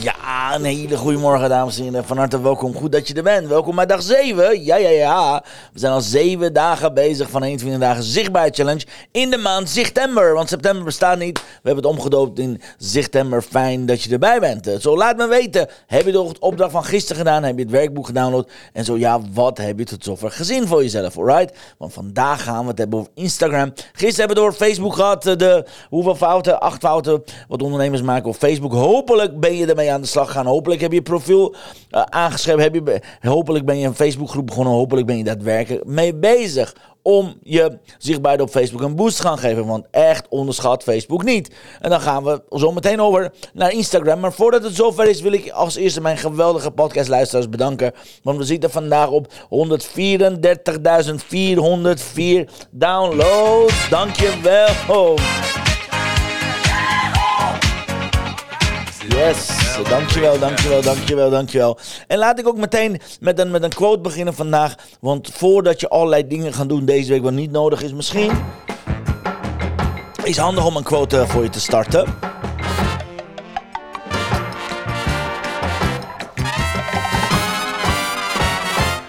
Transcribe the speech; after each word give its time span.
Ja, 0.00 0.54
een 0.54 0.64
hele 0.64 0.96
goede 0.96 1.18
morgen, 1.18 1.48
dames 1.48 1.78
en 1.78 1.84
heren. 1.84 2.04
Van 2.04 2.16
harte 2.16 2.40
welkom. 2.40 2.74
Goed 2.74 2.92
dat 2.92 3.08
je 3.08 3.14
er 3.14 3.22
bent. 3.22 3.48
Welkom 3.48 3.76
bij 3.76 3.86
dag 3.86 4.02
7. 4.02 4.64
Ja, 4.64 4.76
ja, 4.76 4.88
ja. 4.88 5.44
We 5.72 5.78
zijn 5.78 5.92
al 5.92 6.00
7 6.00 6.52
dagen 6.52 6.94
bezig 6.94 7.30
van 7.30 7.42
21 7.42 7.80
dagen 7.80 8.02
zichtbaar 8.02 8.48
challenge 8.50 8.84
in 9.10 9.30
de 9.30 9.36
maand 9.36 9.68
september. 9.68 10.34
Want 10.34 10.48
september 10.48 10.84
bestaat 10.84 11.18
niet. 11.18 11.38
We 11.38 11.44
hebben 11.62 11.84
het 11.84 11.92
omgedoopt 11.92 12.38
in 12.38 12.60
september. 12.78 13.42
Fijn 13.42 13.86
dat 13.86 14.02
je 14.02 14.12
erbij 14.12 14.40
bent. 14.40 14.70
Zo, 14.80 14.96
laat 14.96 15.16
me 15.16 15.26
weten. 15.26 15.68
Heb 15.86 16.06
je 16.06 16.12
de 16.12 16.40
opdracht 16.40 16.72
van 16.72 16.84
gisteren 16.84 17.16
gedaan? 17.16 17.42
Heb 17.42 17.56
je 17.56 17.62
het 17.62 17.72
werkboek 17.72 18.06
gedownload? 18.06 18.50
En 18.72 18.84
zo 18.84 18.96
ja, 18.96 19.20
wat 19.32 19.58
heb 19.58 19.78
je 19.78 19.84
tot 19.84 20.04
zover 20.04 20.30
gezien 20.30 20.66
voor 20.66 20.82
jezelf? 20.82 21.18
Alright? 21.18 21.58
Want 21.78 21.92
vandaag 21.92 22.42
gaan 22.42 22.62
we 22.62 22.68
het 22.68 22.78
hebben 22.78 22.98
over 22.98 23.10
Instagram. 23.14 23.72
Gisteren 23.92 24.26
hebben 24.26 24.36
we 24.36 24.42
over 24.42 24.64
Facebook 24.64 24.94
gehad. 24.94 25.22
De, 25.22 25.66
hoeveel 25.88 26.14
fouten? 26.14 26.60
Acht 26.60 26.80
fouten 26.80 27.22
wat 27.48 27.62
ondernemers 27.62 28.02
maken 28.02 28.28
op 28.28 28.36
Facebook. 28.36 28.72
Hopelijk 28.72 29.40
ben 29.40 29.56
je 29.56 29.66
ermee 29.66 29.85
aan 29.90 30.00
de 30.00 30.06
slag 30.06 30.32
gaan. 30.32 30.46
Hopelijk 30.46 30.80
heb 30.80 30.92
je 30.92 31.02
profiel 31.02 31.54
uh, 31.90 32.02
aangeschreven. 32.02 32.62
Heb 32.62 32.74
je, 32.74 33.00
hopelijk 33.20 33.64
ben 33.64 33.78
je 33.78 33.86
een 33.86 33.94
Facebookgroep 33.94 34.46
begonnen. 34.46 34.72
Hopelijk 34.72 35.06
ben 35.06 35.16
je 35.16 35.24
daadwerkelijk 35.24 35.84
mee 35.84 36.14
bezig 36.14 36.74
om 37.06 37.38
je 37.42 37.78
zichtbaarheid 37.98 38.42
op 38.42 38.50
Facebook 38.50 38.80
een 38.80 38.96
boost 38.96 39.16
te 39.16 39.22
gaan 39.22 39.38
geven. 39.38 39.66
Want 39.66 39.86
echt 39.90 40.26
onderschat 40.28 40.82
Facebook 40.82 41.24
niet. 41.24 41.54
En 41.80 41.90
dan 41.90 42.00
gaan 42.00 42.24
we 42.24 42.42
zo 42.50 42.72
meteen 42.72 43.00
over 43.00 43.32
naar 43.52 43.72
Instagram. 43.72 44.20
Maar 44.20 44.32
voordat 44.32 44.62
het 44.62 44.74
zover 44.74 45.08
is, 45.08 45.20
wil 45.20 45.32
ik 45.32 45.50
als 45.50 45.76
eerste 45.76 46.00
mijn 46.00 46.18
geweldige 46.18 46.70
podcastluisteraars 46.70 47.48
bedanken. 47.48 47.92
Want 48.22 48.38
we 48.38 48.44
zitten 48.44 48.70
vandaag 48.70 49.08
op 49.08 49.32
134.404 49.32 49.36
downloads. 52.70 53.88
Dankjewel. 53.88 55.18
Yes, 59.08 59.65
dankjewel, 59.84 60.38
dankjewel, 60.38 60.82
dankjewel, 60.82 61.30
dankjewel. 61.30 61.78
En 62.06 62.18
laat 62.18 62.38
ik 62.38 62.46
ook 62.46 62.56
meteen 62.56 63.00
met 63.20 63.38
een, 63.38 63.50
met 63.50 63.62
een 63.62 63.74
quote 63.74 64.00
beginnen 64.00 64.34
vandaag. 64.34 64.74
Want 65.00 65.30
voordat 65.32 65.80
je 65.80 65.88
allerlei 65.88 66.26
dingen 66.26 66.52
gaat 66.52 66.68
doen 66.68 66.84
deze 66.84 67.10
week 67.10 67.22
wat 67.22 67.32
niet 67.32 67.50
nodig 67.50 67.82
is, 67.82 67.92
misschien 67.92 68.32
is 70.22 70.36
handig 70.36 70.66
om 70.66 70.76
een 70.76 70.82
quote 70.82 71.26
voor 71.26 71.42
je 71.42 71.48
te 71.48 71.60
starten. 71.60 72.04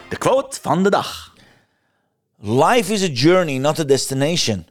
De 0.10 0.18
quote 0.18 0.58
van 0.62 0.84
de 0.84 0.90
dag. 0.90 1.34
Life 2.40 2.94
is 2.94 3.04
a 3.04 3.12
journey, 3.12 3.58
not 3.58 3.80
a 3.80 3.84
destination. 3.84 4.68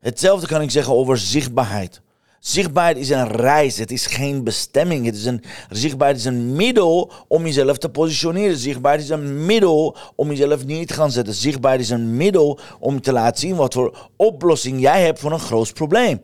Hetzelfde 0.00 0.46
kan 0.46 0.62
ik 0.62 0.70
zeggen 0.70 0.94
over 0.94 1.18
zichtbaarheid. 1.18 2.00
Zichtbaarheid 2.40 2.96
is 2.96 3.10
een 3.10 3.28
reis, 3.28 3.78
het 3.78 3.90
is 3.90 4.06
geen 4.06 4.44
bestemming. 4.44 5.06
Het 5.06 5.14
is 5.14 5.24
een, 5.24 5.42
zichtbaarheid 5.70 6.18
is 6.18 6.24
een 6.24 6.56
middel 6.56 7.12
om 7.28 7.44
jezelf 7.44 7.78
te 7.78 7.88
positioneren. 7.88 8.56
Zichtbaarheid 8.56 9.04
is 9.04 9.10
een 9.10 9.46
middel 9.46 9.96
om 10.14 10.28
jezelf 10.28 10.66
neer 10.66 10.86
te 10.86 10.94
gaan 10.94 11.10
zetten. 11.10 11.34
Zichtbaarheid 11.34 11.84
is 11.84 11.90
een 11.90 12.16
middel 12.16 12.58
om 12.78 13.00
te 13.00 13.12
laten 13.12 13.40
zien 13.40 13.56
wat 13.56 13.74
voor 13.74 14.10
oplossing 14.16 14.80
jij 14.80 15.02
hebt 15.02 15.18
voor 15.18 15.32
een 15.32 15.40
groot 15.40 15.72
probleem. 15.72 16.22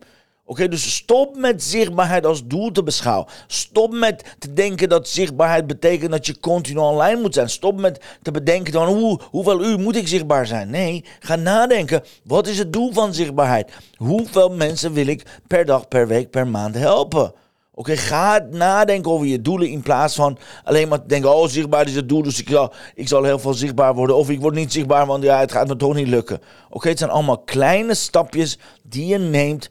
Oké, 0.49 0.69
dus 0.69 0.95
stop 0.95 1.37
met 1.37 1.63
zichtbaarheid 1.63 2.27
als 2.27 2.47
doel 2.47 2.71
te 2.71 2.83
beschouwen. 2.83 3.27
Stop 3.47 3.93
met 3.93 4.37
te 4.39 4.53
denken 4.53 4.89
dat 4.89 5.09
zichtbaarheid 5.09 5.67
betekent 5.67 6.11
dat 6.11 6.27
je 6.27 6.41
continu 6.41 6.79
online 6.79 7.21
moet 7.21 7.35
zijn. 7.35 7.51
Stop 7.51 7.81
met 7.81 8.01
te 8.23 8.31
bedenken 8.31 8.73
van 8.73 8.87
hoe, 8.87 9.21
hoeveel 9.31 9.65
uur 9.65 9.79
moet 9.79 9.97
ik 9.97 10.09
zichtbaar 10.09 10.47
zijn. 10.47 10.71
Nee, 10.71 11.05
ga 11.21 11.37
nadenken. 11.37 12.03
Wat 12.25 12.47
is 12.47 12.59
het 12.59 12.73
doel 12.73 12.93
van 12.93 13.15
zichtbaarheid? 13.15 13.73
Hoeveel 13.97 14.49
mensen 14.49 14.93
wil 14.93 15.07
ik 15.07 15.41
per 15.47 15.65
dag, 15.65 15.89
per 15.89 16.09
week, 16.09 16.31
per 16.31 16.47
maand 16.47 16.75
helpen? 16.75 17.33
Oké, 17.75 17.97
ga 17.97 18.47
nadenken 18.51 19.11
over 19.11 19.27
je 19.27 19.43
doelen 19.43 19.69
in 19.69 19.83
plaats 19.83 20.15
van 20.15 20.39
alleen 20.65 20.89
maar 20.89 21.09
denken: 21.09 21.37
oh, 21.37 21.49
zichtbaar 21.49 21.87
is 21.87 21.95
het 21.95 22.09
doel, 22.09 22.23
dus 22.23 22.41
ik 22.41 22.49
zal, 22.49 22.73
ik 22.95 23.09
zal 23.09 23.25
heel 23.25 23.39
veel 23.39 23.55
zichtbaar 23.55 23.95
worden. 23.95 24.17
Of 24.17 24.31
ik 24.31 24.41
word 24.41 24.55
niet 24.55 24.73
zichtbaar, 24.73 25.07
want 25.07 25.23
ja, 25.23 25.41
het 25.41 25.53
gaat 25.53 25.69
me 25.69 25.77
toch 25.77 25.95
niet 25.95 26.09
lukken. 26.09 26.41
Oké, 26.71 26.89
het 26.89 26.99
zijn 26.99 27.11
allemaal 27.11 27.39
kleine 27.39 27.95
stapjes 27.95 28.59
die 28.83 29.07
je 29.07 29.19
neemt 29.19 29.71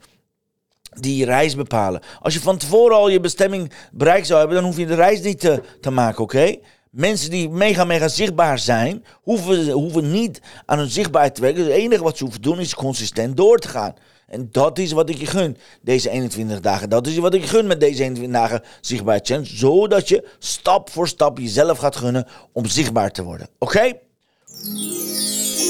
die 1.00 1.24
reis 1.24 1.54
bepalen. 1.54 2.00
Als 2.20 2.34
je 2.34 2.40
van 2.40 2.56
tevoren 2.56 2.96
al 2.96 3.08
je 3.08 3.20
bestemming 3.20 3.72
bereikt 3.92 4.26
zou 4.26 4.38
hebben, 4.38 4.56
dan 4.56 4.66
hoef 4.66 4.76
je 4.76 4.86
de 4.86 4.94
reis 4.94 5.20
niet 5.20 5.40
te, 5.40 5.62
te 5.80 5.90
maken, 5.90 6.22
oké? 6.22 6.56
Mensen 6.90 7.30
die 7.30 7.48
mega, 7.48 7.84
mega 7.84 8.08
zichtbaar 8.08 8.58
zijn, 8.58 9.04
hoeven, 9.22 9.70
hoeven 9.70 10.10
niet 10.10 10.40
aan 10.66 10.78
hun 10.78 10.90
zichtbaarheid 10.90 11.34
te 11.34 11.40
werken. 11.40 11.62
Het 11.62 11.72
enige 11.72 12.02
wat 12.02 12.16
ze 12.16 12.22
hoeven 12.22 12.42
doen 12.42 12.60
is 12.60 12.74
consistent 12.74 13.36
door 13.36 13.58
te 13.58 13.68
gaan. 13.68 13.94
En 14.26 14.48
dat 14.52 14.78
is 14.78 14.92
wat 14.92 15.08
ik 15.08 15.16
je 15.16 15.26
gun, 15.26 15.56
deze 15.82 16.10
21 16.10 16.60
dagen. 16.60 16.88
Dat 16.88 17.06
is 17.06 17.16
wat 17.16 17.34
ik 17.34 17.40
je 17.40 17.46
gun 17.46 17.66
met 17.66 17.80
deze 17.80 18.02
21 18.02 18.40
dagen 18.40 18.62
zichtbaar 18.80 19.20
challenge. 19.22 19.56
Zodat 19.56 20.08
je 20.08 20.28
stap 20.38 20.90
voor 20.90 21.08
stap 21.08 21.38
jezelf 21.38 21.78
gaat 21.78 21.96
gunnen 21.96 22.26
om 22.52 22.66
zichtbaar 22.66 23.10
te 23.10 23.22
worden. 23.22 23.48
Oké? 23.58 23.92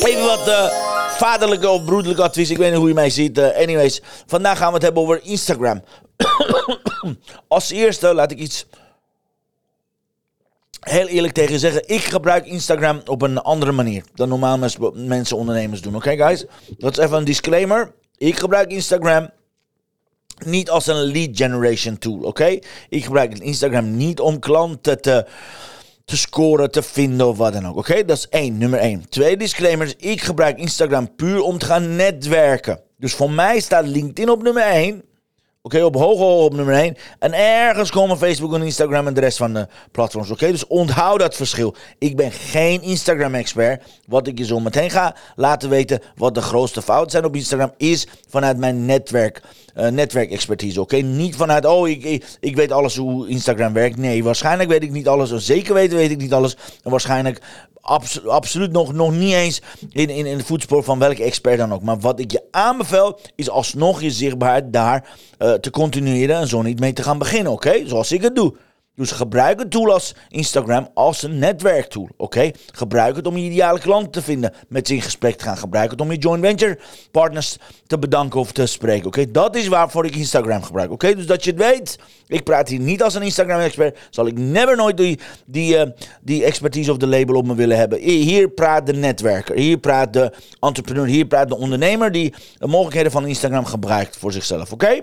Even 0.03 0.25
wat 0.25 0.49
uh, 0.49 0.86
vaderlijke 1.17 1.69
of 1.69 1.85
broederlijke 1.85 2.23
advies. 2.23 2.51
Ik 2.51 2.57
weet 2.57 2.71
niet 2.71 2.79
hoe 2.79 2.89
je 2.89 2.95
mij 2.95 3.11
ziet. 3.11 3.39
Uh, 3.39 3.57
anyways, 3.57 4.03
vandaag 4.27 4.59
gaan 4.59 4.69
we 4.69 4.75
het 4.75 4.83
hebben 4.83 5.03
over 5.03 5.21
Instagram. 5.23 5.83
Als 7.49 7.71
eerste 7.71 8.15
laat 8.15 8.31
ik 8.31 8.39
iets 8.39 8.67
heel 10.81 11.07
eerlijk 11.07 11.33
tegen 11.33 11.53
je 11.53 11.59
zeggen. 11.59 11.89
Ik 11.89 12.01
gebruik 12.01 12.47
Instagram 12.47 13.01
op 13.05 13.23
een 13.23 13.39
andere 13.39 13.73
manier 13.73 14.05
dan 14.15 14.29
normaal 14.29 14.59
mensen, 14.95 15.37
ondernemers 15.37 15.81
doen. 15.81 15.97
Oké, 15.97 16.17
guys? 16.17 16.45
Dat 16.79 16.99
is 16.99 17.05
even 17.05 17.19
een 17.19 17.25
disclaimer. 17.25 17.93
Ik 18.17 18.39
gebruik 18.39 18.71
Instagram 18.71 19.31
niet 20.45 20.71
als 20.71 20.87
een 20.87 20.97
lead 20.97 21.29
generation 21.33 21.99
tool. 21.99 22.19
Oké? 22.19 22.59
Ik 22.89 23.05
gebruik 23.05 23.39
Instagram 23.39 23.97
niet 23.97 24.21
om 24.21 24.39
klanten 24.39 25.01
te 25.01 25.27
te 26.07 26.17
scoren, 26.17 26.71
te 26.71 26.83
vinden 26.83 27.27
of 27.27 27.37
wat 27.37 27.53
dan 27.53 27.67
ook. 27.67 27.77
Oké, 27.77 28.05
dat 28.05 28.17
is 28.17 28.29
één, 28.29 28.59
nummer 28.59 28.79
één. 28.79 29.09
Twee 29.09 29.37
disclaimers. 29.37 29.95
Ik 29.97 30.21
gebruik 30.21 30.59
Instagram 30.59 31.15
puur 31.15 31.41
om 31.41 31.59
te 31.59 31.67
gaan 31.67 31.97
netwerken. 31.97 32.81
Dus 32.99 33.15
voor 33.15 33.31
mij 33.31 33.61
staat 33.61 33.87
LinkedIn 33.87 34.31
op 34.31 34.43
nummer 34.43 34.63
één. 34.63 35.03
Oké, 35.67 35.83
op 35.83 35.95
hoog 35.95 36.45
op 36.45 36.55
nummer 36.55 36.75
1. 36.75 36.97
En 37.19 37.33
ergens 37.33 37.91
komen 37.91 38.19
Facebook 38.19 38.55
en 38.55 38.63
Instagram 38.63 39.07
en 39.07 39.15
de 39.15 39.21
rest 39.21 39.37
van 39.37 39.53
de 39.53 39.67
platforms. 39.91 40.31
Oké, 40.31 40.51
dus 40.51 40.67
onthoud 40.67 41.19
dat 41.19 41.37
verschil. 41.37 41.75
Ik 41.99 42.17
ben 42.17 42.33
geen 42.33 42.83
Instagram-expert. 42.83 43.83
Wat 44.07 44.27
ik 44.27 44.39
je 44.39 44.45
zo 44.45 44.61
meteen 44.61 44.91
ga 44.91 45.17
laten 45.37 45.69
weten 45.69 46.01
wat 46.17 46.35
de 46.35 46.41
grootste 46.41 46.83
fouten 46.83 47.11
zijn 47.11 47.25
op 47.25 47.35
Instagram 47.35 47.73
is 47.77 48.07
vanuit 48.29 48.59
mijn 48.59 48.85
netwerk. 48.85 49.43
Uh, 49.77 49.89
netwerkexpertise, 49.89 50.81
oké? 50.81 50.97
Niet 50.97 51.37
vanuit, 51.37 51.65
oh, 51.67 51.89
ik, 51.89 52.05
ik, 52.05 52.25
ik, 52.41 52.57
weet 52.57 52.73
alles 52.73 52.97
hoe 52.97 53.29
Instagram 53.29 53.73
werkt. 53.73 53.97
Nee, 53.97 54.25
waarschijnlijk 54.25 54.69
weet 54.69 54.83
ik 54.83 54.91
niet 54.91 55.09
alles. 55.09 55.31
Zeker 55.31 55.75
weten 55.75 55.97
weet 55.97 56.11
ik 56.11 56.19
niet 56.19 56.33
alles. 56.33 56.57
En 56.83 56.91
waarschijnlijk 56.91 57.41
absoluut 58.27 58.73
nog, 58.73 58.93
nog 58.93 59.13
niet 59.13 59.33
eens 59.33 59.63
in, 59.91 60.09
in, 60.09 60.27
in 60.27 60.37
het 60.37 60.47
voetspoor 60.47 60.83
van 60.83 60.99
welke 60.99 61.23
expert 61.23 61.59
dan 61.59 61.73
ook. 61.73 61.83
Maar 61.83 61.99
wat 61.99 62.21
ik 62.21 62.31
je 62.31 62.43
aanbeveel, 62.51 63.19
is 63.35 63.51
alsnog 63.51 64.03
je 64.03 64.11
zichtbaarheid 64.11 64.73
daar 64.73 65.09
uh, 65.39 65.53
te 65.53 65.71
continueren 65.71 66.37
en 66.37 66.49
zo 66.49 66.63
niet 66.63 66.81
mee 66.81 66.93
te 66.93 67.03
gaan 67.03 67.19
beginnen, 67.19 67.53
oké? 67.53 67.87
Zoals 67.87 68.13
ik 68.13 68.23
het 68.23 68.37
doe. 68.37 68.55
Dus 68.97 69.11
gebruik 69.11 69.61
een 69.61 69.69
tool 69.69 69.93
als 69.93 70.15
Instagram 70.29 70.89
als 70.95 71.23
een 71.23 71.39
netwerktool. 71.39 72.09
Oké? 72.17 72.51
Gebruik 72.73 73.17
het 73.17 73.27
om 73.27 73.37
je 73.37 73.51
ideale 73.51 73.79
klanten 73.79 74.11
te 74.11 74.23
vinden, 74.23 74.53
met 74.69 74.87
ze 74.87 74.95
in 74.95 75.03
gesprek 75.03 75.37
te 75.37 75.45
gaan. 75.45 75.57
Gebruik 75.57 75.91
het 75.91 76.01
om 76.01 76.11
je 76.11 76.19
joint 76.19 76.45
venture 76.45 76.79
partners 77.11 77.57
te 77.87 77.99
bedanken 77.99 78.41
of 78.41 78.53
te 78.53 78.67
spreken. 78.67 79.07
Oké? 79.07 79.31
Dat 79.31 79.57
is 79.57 79.69
waarvoor 79.69 80.05
ik 80.05 80.17
Instagram 80.17 80.63
gebruik. 80.63 80.91
Oké? 80.91 81.15
Dus 81.15 81.27
dat 81.27 81.45
je 81.45 81.51
het 81.51 81.61
weet. 81.61 81.99
Ik 82.27 82.45
praat 82.45 82.69
hier 82.69 82.81
niet 82.81 83.03
als 83.03 83.15
een 83.15 83.23
Instagram-expert. 83.23 83.99
Zal 84.11 84.27
ik 84.27 84.39
never 84.39 84.77
nooit 84.77 84.97
die, 84.97 85.19
die, 85.47 85.77
uh, 85.77 85.83
die 86.21 86.45
expertise 86.45 86.91
of 86.91 86.97
de 86.97 87.07
label 87.07 87.35
op 87.35 87.47
me 87.47 87.55
willen 87.55 87.77
hebben. 87.77 87.99
Hier 88.01 88.49
praat 88.49 88.87
de 88.87 88.93
netwerker. 88.93 89.57
Hier 89.57 89.79
praat 89.79 90.13
de 90.13 90.33
entrepreneur. 90.61 91.07
Hier 91.07 91.27
praat 91.27 91.49
de 91.49 91.57
ondernemer 91.57 92.13
die 92.13 92.35
de 92.59 92.67
mogelijkheden 92.67 93.13
van 93.13 93.27
Instagram 93.27 93.65
gebruikt 93.65 94.17
voor 94.17 94.33
zichzelf. 94.33 94.73
Oké? 94.73 95.01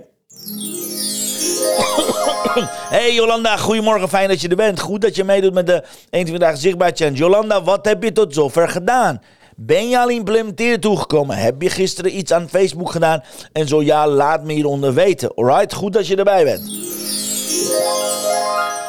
Hey 2.90 3.14
Jolanda, 3.14 3.58
goedemorgen, 3.58 4.10
fijn 4.10 4.28
dat 4.28 4.42
je 4.42 4.48
er 4.48 4.56
bent. 4.56 4.80
Goed 4.80 5.02
dat 5.02 5.16
je 5.16 5.24
meedoet 5.24 5.54
met 5.54 5.68
de 5.68 5.84
21 6.10 6.38
dagen 6.38 6.58
zichtbaar 6.58 6.92
challenge. 6.94 7.18
Jolanda, 7.18 7.64
wat 7.64 7.86
heb 7.86 8.04
je 8.04 8.12
tot 8.12 8.34
zover 8.34 8.70
gedaan? 8.70 9.22
Ben 9.56 9.90
je 9.90 10.00
al 10.00 10.10
implementeren 10.10 10.80
toegekomen? 10.80 11.38
Heb 11.38 11.62
je 11.62 11.70
gisteren 11.70 12.18
iets 12.18 12.31
aan 12.31 12.50
Facebook 12.50 12.92
gedaan? 12.92 13.24
En 13.52 13.68
zo 13.68 13.84
ja, 13.84 14.08
laat 14.08 14.44
me 14.44 14.54
hieronder 14.54 14.94
weten. 14.94 15.36
Alright, 15.36 15.74
goed 15.74 15.94
dat 15.94 16.08
je 16.08 16.16
erbij 16.16 16.44
bent. 16.44 16.92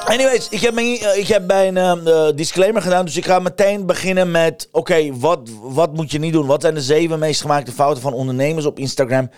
Anyways, 0.04 0.48
ik 0.48 0.60
heb, 0.60 0.74
mijn, 0.74 1.16
ik 1.16 1.26
heb 1.26 1.46
mijn 1.46 1.76
uh, 1.76 2.28
disclaimer 2.34 2.82
gedaan. 2.82 3.04
Dus 3.04 3.16
ik 3.16 3.24
ga 3.24 3.38
meteen 3.38 3.86
beginnen 3.86 4.30
met: 4.30 4.68
oké, 4.72 5.18
wat, 5.18 5.40
wat 5.62 5.94
moet 5.94 6.10
je 6.10 6.18
niet 6.18 6.32
doen? 6.32 6.46
Wat 6.46 6.60
zijn 6.62 6.74
de 6.74 6.80
zeven 6.80 7.18
meest 7.18 7.40
gemaakte 7.40 7.72
fouten 7.72 8.02
van 8.02 8.12
ondernemers 8.12 8.66
op 8.66 8.78
Instagram? 8.78 9.30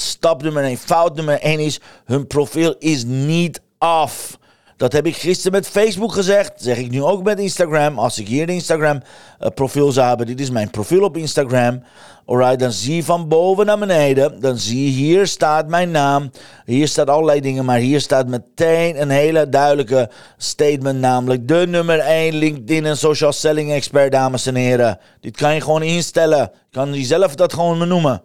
Stap 0.00 0.42
nummer 0.42 0.62
1, 0.62 0.76
fout 0.76 1.16
nummer 1.16 1.40
1 1.40 1.58
is: 1.58 1.80
hun 2.04 2.26
profiel 2.26 2.74
is 2.78 3.04
niet 3.04 3.60
af. 3.78 4.38
Dat 4.80 4.92
heb 4.92 5.06
ik 5.06 5.16
gisteren 5.16 5.52
met 5.52 5.68
Facebook 5.68 6.12
gezegd. 6.12 6.52
zeg 6.56 6.76
ik 6.76 6.90
nu 6.90 7.02
ook 7.02 7.22
met 7.22 7.38
Instagram. 7.38 7.98
Als 7.98 8.18
ik 8.18 8.28
hier 8.28 8.46
de 8.46 8.52
Instagram 8.52 9.02
uh, 9.40 9.48
profiel 9.54 9.92
zou 9.92 10.08
hebben. 10.08 10.26
Dit 10.26 10.40
is 10.40 10.50
mijn 10.50 10.70
profiel 10.70 11.02
op 11.02 11.16
Instagram. 11.16 11.82
Alright, 12.26 12.58
dan 12.58 12.72
zie 12.72 12.96
je 12.96 13.04
van 13.04 13.28
boven 13.28 13.66
naar 13.66 13.78
beneden. 13.78 14.40
Dan 14.40 14.58
zie 14.58 14.84
je 14.84 14.90
hier 14.90 15.26
staat 15.26 15.68
mijn 15.68 15.90
naam. 15.90 16.30
Hier 16.64 16.88
staat 16.88 17.08
allerlei 17.08 17.40
dingen. 17.40 17.64
Maar 17.64 17.78
hier 17.78 18.00
staat 18.00 18.26
meteen 18.26 19.00
een 19.00 19.10
hele 19.10 19.48
duidelijke 19.48 20.10
statement. 20.36 21.00
Namelijk 21.00 21.48
de 21.48 21.66
nummer 21.68 21.98
1 21.98 22.34
LinkedIn 22.34 22.86
en 22.86 22.96
social 22.96 23.32
selling 23.32 23.72
expert, 23.72 24.12
dames 24.12 24.46
en 24.46 24.54
heren. 24.54 24.98
Dit 25.20 25.36
kan 25.36 25.54
je 25.54 25.60
gewoon 25.60 25.82
instellen. 25.82 26.50
Je 26.70 27.06
kan 27.06 27.30
dat 27.36 27.52
gewoon 27.52 27.78
benoemen. 27.78 28.22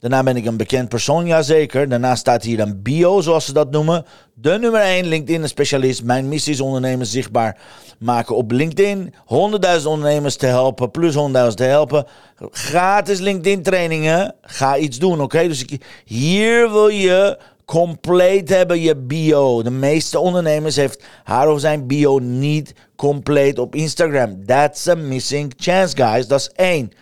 Daarna 0.00 0.22
ben 0.22 0.36
ik 0.36 0.46
een 0.46 0.56
bekend 0.56 0.88
persoon, 0.88 1.26
jazeker. 1.26 1.88
Daarna 1.88 2.14
staat 2.14 2.42
hier 2.42 2.60
een 2.60 2.82
bio, 2.82 3.20
zoals 3.20 3.44
ze 3.44 3.52
dat 3.52 3.70
noemen. 3.70 4.04
De 4.34 4.58
nummer 4.58 4.80
1 4.80 5.06
LinkedIn-specialist. 5.06 6.02
Mijn 6.02 6.28
missie 6.28 6.52
is 6.52 6.60
ondernemers 6.60 7.10
zichtbaar 7.10 7.58
maken 7.98 8.36
op 8.36 8.50
LinkedIn. 8.50 9.14
100.000 9.14 9.84
ondernemers 9.84 10.36
te 10.36 10.46
helpen, 10.46 10.90
plus 10.90 11.14
100.000 11.14 11.20
te 11.54 11.64
helpen. 11.64 12.06
Gratis 12.50 13.18
LinkedIn-trainingen. 13.18 14.34
Ga 14.42 14.76
iets 14.76 14.98
doen, 14.98 15.20
oké? 15.20 15.48
Dus 15.48 15.64
ik, 15.64 15.84
hier 16.04 16.70
wil 16.70 16.88
je 16.88 17.38
compleet 17.64 18.48
hebben 18.48 18.80
je 18.80 18.96
bio. 18.96 19.62
De 19.62 19.70
meeste 19.70 20.18
ondernemers 20.18 20.76
heeft 20.76 21.04
haar 21.24 21.48
of 21.48 21.60
zijn 21.60 21.86
bio 21.86 22.18
niet 22.18 22.74
compleet 22.96 23.58
op 23.58 23.74
Instagram. 23.74 24.46
That's 24.46 24.88
a 24.88 24.94
missing 24.94 25.52
chance, 25.56 25.96
guys. 25.96 26.26
Dat 26.26 26.40
is 26.40 26.50
één. 26.54 26.92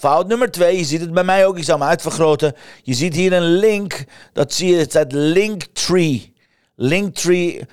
Fout 0.00 0.28
nummer 0.28 0.50
twee, 0.50 0.76
je 0.76 0.84
ziet 0.84 1.00
het 1.00 1.12
bij 1.12 1.24
mij 1.24 1.46
ook, 1.46 1.58
ik 1.58 1.64
zal 1.64 1.78
hem 1.78 1.88
uitvergroten. 1.88 2.54
Je 2.82 2.94
ziet 2.94 3.14
hier 3.14 3.32
een 3.32 3.56
link, 3.56 4.04
dat 4.32 4.52
zie 4.52 4.70
je, 4.70 4.76
het 4.76 4.90
staat 4.90 5.12
Linktree. 5.12 6.34
Linktree, 6.74 7.58
uh, 7.58 7.64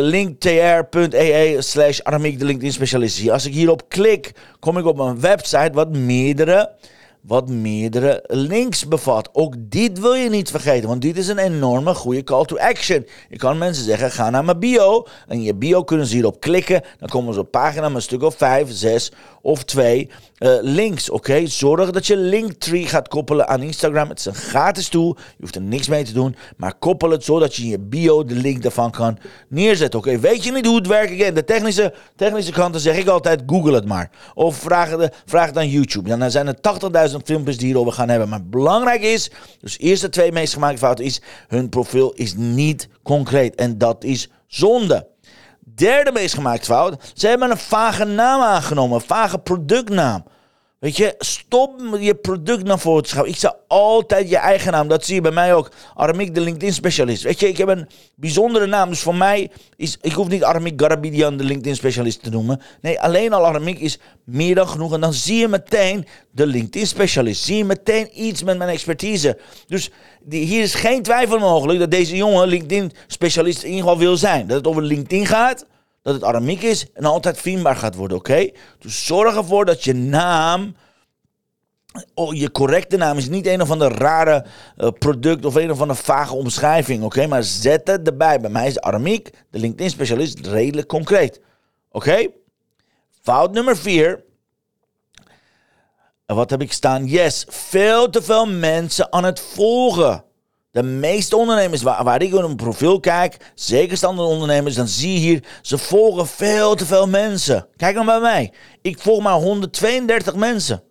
linktr.ee 0.00 1.62
slash 1.62 2.00
Aramiek, 2.00 2.38
de 2.38 2.44
LinkedIn 2.44 2.72
specialist. 2.72 3.30
Als 3.30 3.46
ik 3.46 3.52
hierop 3.52 3.88
klik, 3.88 4.32
kom 4.60 4.78
ik 4.78 4.84
op 4.84 4.98
een 4.98 5.20
website 5.20 5.70
wat 5.72 5.96
meerdere 5.96 6.70
wat 7.20 7.48
meerdere 7.48 8.24
links 8.26 8.88
bevat. 8.88 9.28
Ook 9.32 9.54
dit 9.58 10.00
wil 10.00 10.14
je 10.14 10.30
niet 10.30 10.50
vergeten, 10.50 10.88
want 10.88 11.02
dit 11.02 11.16
is 11.16 11.28
een 11.28 11.38
enorme 11.38 11.94
goede 11.94 12.22
call 12.22 12.44
to 12.44 12.56
action. 12.56 13.06
Je 13.28 13.36
kan 13.36 13.58
mensen 13.58 13.84
zeggen, 13.84 14.10
ga 14.10 14.30
naar 14.30 14.44
mijn 14.44 14.58
bio. 14.58 15.06
En 15.26 15.42
je 15.42 15.54
bio 15.54 15.84
kunnen 15.84 16.06
ze 16.06 16.14
hierop 16.14 16.40
klikken. 16.40 16.82
Dan 16.98 17.08
komen 17.08 17.34
ze 17.34 17.40
op 17.40 17.50
pagina 17.50 17.86
met 17.86 17.96
een 17.96 18.02
stuk 18.02 18.22
of 18.22 18.36
5, 18.36 18.70
6 18.70 19.12
of 19.42 19.64
2 19.64 20.10
uh, 20.38 20.56
eh, 20.56 20.64
links. 20.64 21.10
Oké, 21.10 21.46
zorg 21.46 21.90
dat 21.90 22.06
je 22.06 22.16
Linktree 22.16 22.86
gaat 22.86 23.08
koppelen 23.08 23.48
aan 23.48 23.62
Instagram. 23.62 24.08
Het 24.08 24.18
is 24.18 24.24
een 24.24 24.34
gratis 24.34 24.88
tool, 24.88 25.16
je 25.16 25.34
hoeft 25.40 25.54
er 25.54 25.60
niks 25.60 25.88
mee 25.88 26.04
te 26.04 26.12
doen. 26.12 26.36
Maar 26.56 26.74
koppel 26.74 27.10
het 27.10 27.24
zodat 27.24 27.54
je 27.54 27.62
in 27.62 27.68
je 27.68 27.78
bio 27.78 28.24
de 28.24 28.34
link 28.34 28.62
daarvan 28.62 28.90
kan 28.90 29.18
neerzetten. 29.48 30.00
Oké, 30.00 30.18
weet 30.18 30.44
je 30.44 30.52
niet 30.52 30.66
hoe 30.66 30.76
het 30.76 30.86
werkt? 30.86 31.12
Again, 31.12 31.34
de 31.34 31.44
technische, 31.44 31.94
technische 32.16 32.52
kanten 32.52 32.80
zeg 32.80 32.96
ik 32.96 33.08
altijd, 33.08 33.42
google 33.46 33.74
het 33.74 33.84
maar. 33.84 34.10
Of 34.34 34.56
vraag 34.56 34.90
het, 34.90 35.14
vraag 35.26 35.46
het 35.46 35.56
aan 35.56 35.68
YouTube. 35.68 36.16
Dan 36.16 36.30
zijn 36.30 36.46
er 36.46 36.56
80.000 37.07 37.07
filmpjes 37.24 37.56
die 37.56 37.66
hierover 37.66 37.92
gaan 37.92 38.08
hebben. 38.08 38.28
Maar 38.28 38.44
belangrijk 38.44 39.02
is, 39.02 39.30
dus 39.60 39.78
eerste 39.78 40.08
twee 40.08 40.32
meest 40.32 40.52
gemaakte 40.52 40.78
fouten 40.78 41.04
is, 41.04 41.20
hun 41.48 41.68
profiel 41.68 42.12
is 42.12 42.34
niet 42.36 42.88
concreet. 43.02 43.54
En 43.54 43.78
dat 43.78 44.04
is 44.04 44.28
zonde. 44.46 45.06
Derde 45.60 46.12
meest 46.12 46.34
gemaakte 46.34 46.64
fout, 46.64 47.12
ze 47.14 47.26
hebben 47.26 47.50
een 47.50 47.56
vage 47.56 48.04
naam 48.04 48.40
aangenomen, 48.40 48.94
een 48.94 49.06
vage 49.06 49.38
productnaam. 49.38 50.24
Weet 50.78 50.96
je, 50.96 51.14
stop 51.18 51.96
je 52.00 52.14
product 52.14 52.64
naar 52.64 52.78
voren 52.78 53.02
te 53.02 53.08
schrijven. 53.08 53.32
Ik 53.32 53.38
zou 53.38 53.54
altijd 53.68 54.28
je 54.28 54.36
eigen 54.36 54.72
naam, 54.72 54.88
dat 54.88 55.04
zie 55.04 55.14
je 55.14 55.20
bij 55.20 55.30
mij 55.30 55.54
ook. 55.54 55.70
Aramik, 55.94 56.34
de 56.34 56.40
LinkedIn 56.40 56.72
specialist. 56.72 57.22
Weet 57.22 57.40
je, 57.40 57.48
ik 57.48 57.56
heb 57.56 57.68
een 57.68 57.88
bijzondere 58.14 58.66
naam. 58.66 58.88
Dus 58.88 59.00
voor 59.00 59.14
mij 59.14 59.50
is, 59.76 59.98
ik 60.00 60.12
hoef 60.12 60.28
niet 60.28 60.44
Aramik 60.44 60.80
Garabidian, 60.80 61.36
de 61.36 61.44
LinkedIn 61.44 61.76
specialist 61.76 62.22
te 62.22 62.30
noemen. 62.30 62.60
Nee, 62.80 63.00
alleen 63.00 63.32
al 63.32 63.46
Aramik 63.46 63.78
is 63.78 63.98
meer 64.24 64.54
dan 64.54 64.68
genoeg. 64.68 64.92
En 64.92 65.00
dan 65.00 65.12
zie 65.12 65.38
je 65.38 65.48
meteen 65.48 66.06
de 66.30 66.46
LinkedIn 66.46 66.86
specialist. 66.86 67.42
Zie 67.42 67.56
je 67.56 67.64
meteen 67.64 68.08
iets 68.12 68.42
met 68.42 68.58
mijn 68.58 68.70
expertise. 68.70 69.38
Dus 69.66 69.90
die, 70.22 70.44
hier 70.44 70.62
is 70.62 70.74
geen 70.74 71.02
twijfel 71.02 71.38
mogelijk 71.38 71.78
dat 71.78 71.90
deze 71.90 72.16
jongen 72.16 72.48
LinkedIn 72.48 72.92
specialist 73.06 73.62
in 73.62 73.68
ieder 73.68 73.82
geval 73.82 73.98
wil 73.98 74.16
zijn. 74.16 74.46
Dat 74.46 74.56
het 74.56 74.66
over 74.66 74.82
LinkedIn 74.82 75.26
gaat 75.26 75.66
dat 76.02 76.14
het 76.14 76.24
Aramiek 76.24 76.62
is 76.62 76.92
en 76.92 77.04
altijd 77.04 77.38
vindbaar 77.38 77.76
gaat 77.76 77.94
worden, 77.94 78.16
oké? 78.16 78.50
Dus 78.78 79.06
zorg 79.06 79.36
ervoor 79.36 79.64
dat 79.64 79.84
je 79.84 79.94
naam, 79.94 80.76
oh, 82.14 82.34
je 82.34 82.50
correcte 82.50 82.96
naam 82.96 83.16
is 83.16 83.28
niet 83.28 83.46
een 83.46 83.62
of 83.62 83.70
ander 83.70 83.92
rare 83.92 84.46
uh, 84.76 84.88
product 84.98 85.44
of 85.44 85.54
een 85.54 85.70
of 85.70 85.80
andere 85.80 86.02
vage 86.02 86.34
omschrijving, 86.34 87.02
oké? 87.04 87.26
Maar 87.26 87.42
zet 87.42 87.86
het 87.86 88.06
erbij. 88.06 88.40
Bij 88.40 88.50
mij 88.50 88.66
is 88.66 88.80
Aramiek, 88.80 89.30
de 89.50 89.58
LinkedIn-specialist, 89.58 90.46
redelijk 90.46 90.88
concreet, 90.88 91.40
oké? 91.90 92.28
Fout 93.22 93.52
nummer 93.52 93.76
vier. 93.76 94.26
En 96.26 96.36
wat 96.36 96.50
heb 96.50 96.60
ik 96.60 96.72
staan? 96.72 97.06
Yes, 97.06 97.44
veel 97.48 98.10
te 98.10 98.22
veel 98.22 98.46
mensen 98.46 99.12
aan 99.12 99.24
het 99.24 99.40
volgen. 99.40 100.24
De 100.70 100.82
meeste 100.82 101.36
ondernemers 101.36 101.82
waar, 101.82 102.22
ik 102.22 102.34
op 102.34 102.42
een 102.42 102.56
profiel 102.56 103.00
kijk, 103.00 103.36
zeker 103.54 103.96
standaard 103.96 104.28
ondernemers, 104.28 104.74
dan 104.74 104.88
zie 104.88 105.12
je 105.12 105.18
hier, 105.18 105.44
ze 105.62 105.78
volgen 105.78 106.26
veel 106.26 106.74
te 106.74 106.86
veel 106.86 107.08
mensen. 107.08 107.66
Kijk 107.76 107.94
dan 107.94 108.06
bij 108.06 108.20
mij. 108.20 108.52
Ik 108.82 108.98
volg 108.98 109.22
maar 109.22 109.32
132 109.32 110.34
mensen. 110.34 110.82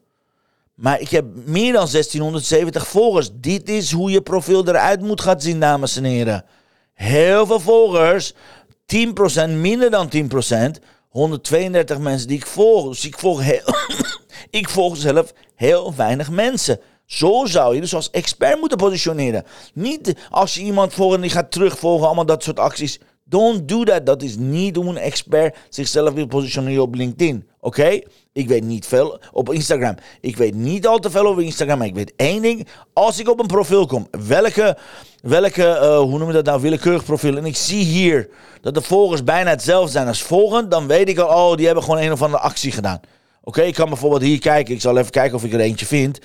Maar 0.76 1.00
ik 1.00 1.10
heb 1.10 1.26
meer 1.34 1.74
dan 1.74 1.88
1670 1.92 2.88
volgers. 2.88 3.30
Dit 3.34 3.70
is 3.70 3.92
hoe 3.92 4.12
je 4.12 4.22
profiel 4.22 4.68
eruit 4.68 5.02
moet 5.02 5.22
gaan 5.22 5.42
zien, 5.42 5.60
dames 5.60 5.96
en 5.96 6.04
heren. 6.04 6.46
Heel 6.94 7.46
veel 7.46 7.60
volgers, 7.60 8.34
10%, 8.34 8.36
minder 9.50 9.90
dan 9.90 10.10
10%. 10.78 10.84
132 11.10 11.98
mensen 12.00 12.28
die 12.28 12.38
ik 12.38 12.46
volg. 12.46 12.88
Dus 12.88 13.06
ik 13.06 13.18
volg, 13.18 13.42
ik 14.50 14.70
volg 14.70 14.98
zelf 14.98 15.34
heel 15.56 15.96
weinig 15.96 16.30
mensen. 16.30 16.80
Zo 17.08 17.46
zou 17.46 17.76
je 17.76 17.82
dus 17.82 17.96
als 17.96 18.10
expert 18.10 18.60
moeten 18.60 18.78
positioneren. 18.78 19.44
Niet 19.74 20.16
als 20.30 20.54
je 20.54 20.62
iemand 20.62 20.94
volgt 20.94 21.16
en 21.16 21.22
die 21.22 21.30
gaat 21.30 21.52
terugvolgen, 21.52 22.06
allemaal 22.06 22.26
dat 22.26 22.44
soort 22.44 22.60
acties. 22.60 23.00
Don't 23.24 23.68
do 23.68 23.84
that. 23.84 24.06
Dat 24.06 24.22
is 24.22 24.36
niet 24.38 24.76
hoe 24.76 24.86
een 24.86 24.98
expert 24.98 25.58
zichzelf 25.70 26.14
wil 26.14 26.28
positioneren 26.28 26.82
op 26.82 26.96
LinkedIn. 26.96 27.48
Oké? 27.60 28.00
Ik 28.34 28.48
weet 28.48 28.64
niet 28.64 28.86
veel 28.86 29.20
op 29.32 29.54
Instagram. 29.54 29.96
Ik 30.22 30.38
weet 30.38 30.54
niet 30.54 30.88
al 30.88 31.00
te 31.00 31.10
veel 31.10 31.26
over 31.26 31.44
Instagram. 31.44 31.78
Maar 31.78 31.88
ik 31.88 31.96
weet 31.96 32.14
één 32.16 32.42
ding. 32.42 32.68
Als 32.94 33.20
ik 33.20 33.30
op 33.30 33.40
een 33.40 33.48
profiel 33.48 33.86
kom, 33.86 34.08
welke, 34.28 34.78
welke 35.22 35.62
uh, 35.62 35.98
hoe 35.98 36.18
noem 36.18 36.28
je 36.28 36.34
dat 36.34 36.46
nou, 36.46 36.62
willekeurig 36.62 37.04
profiel. 37.04 37.38
En 37.38 37.46
ik 37.46 37.56
zie 37.56 37.84
hier 37.84 38.30
dat 38.62 38.74
de 38.74 38.82
volgers 38.82 39.24
bijna 39.24 39.50
hetzelfde 39.50 39.92
zijn 39.92 40.08
als 40.08 40.22
volgend. 40.22 40.72
Dan 40.72 40.88
weet 40.88 41.10
ik 41.10 41.18
al, 41.18 41.50
oh, 41.50 41.58
die 41.58 41.66
hebben 41.66 41.84
gewoon 41.84 42.00
een 42.00 42.12
of 42.12 42.22
andere 42.22 42.44
actie 42.44 42.72
gedaan. 42.72 43.00
Oké, 43.44 43.62
ik 43.62 43.74
kan 43.74 43.90
bijvoorbeeld 43.90 44.22
hier 44.22 44.40
kijken. 44.40 44.74
Ik 44.74 44.82
zal 44.82 44.98
even 44.98 45.12
kijken 45.12 45.36
of 45.36 45.44
ik 45.44 45.54
er 45.54 45.60
eentje 45.60 45.86
vind 45.86 46.20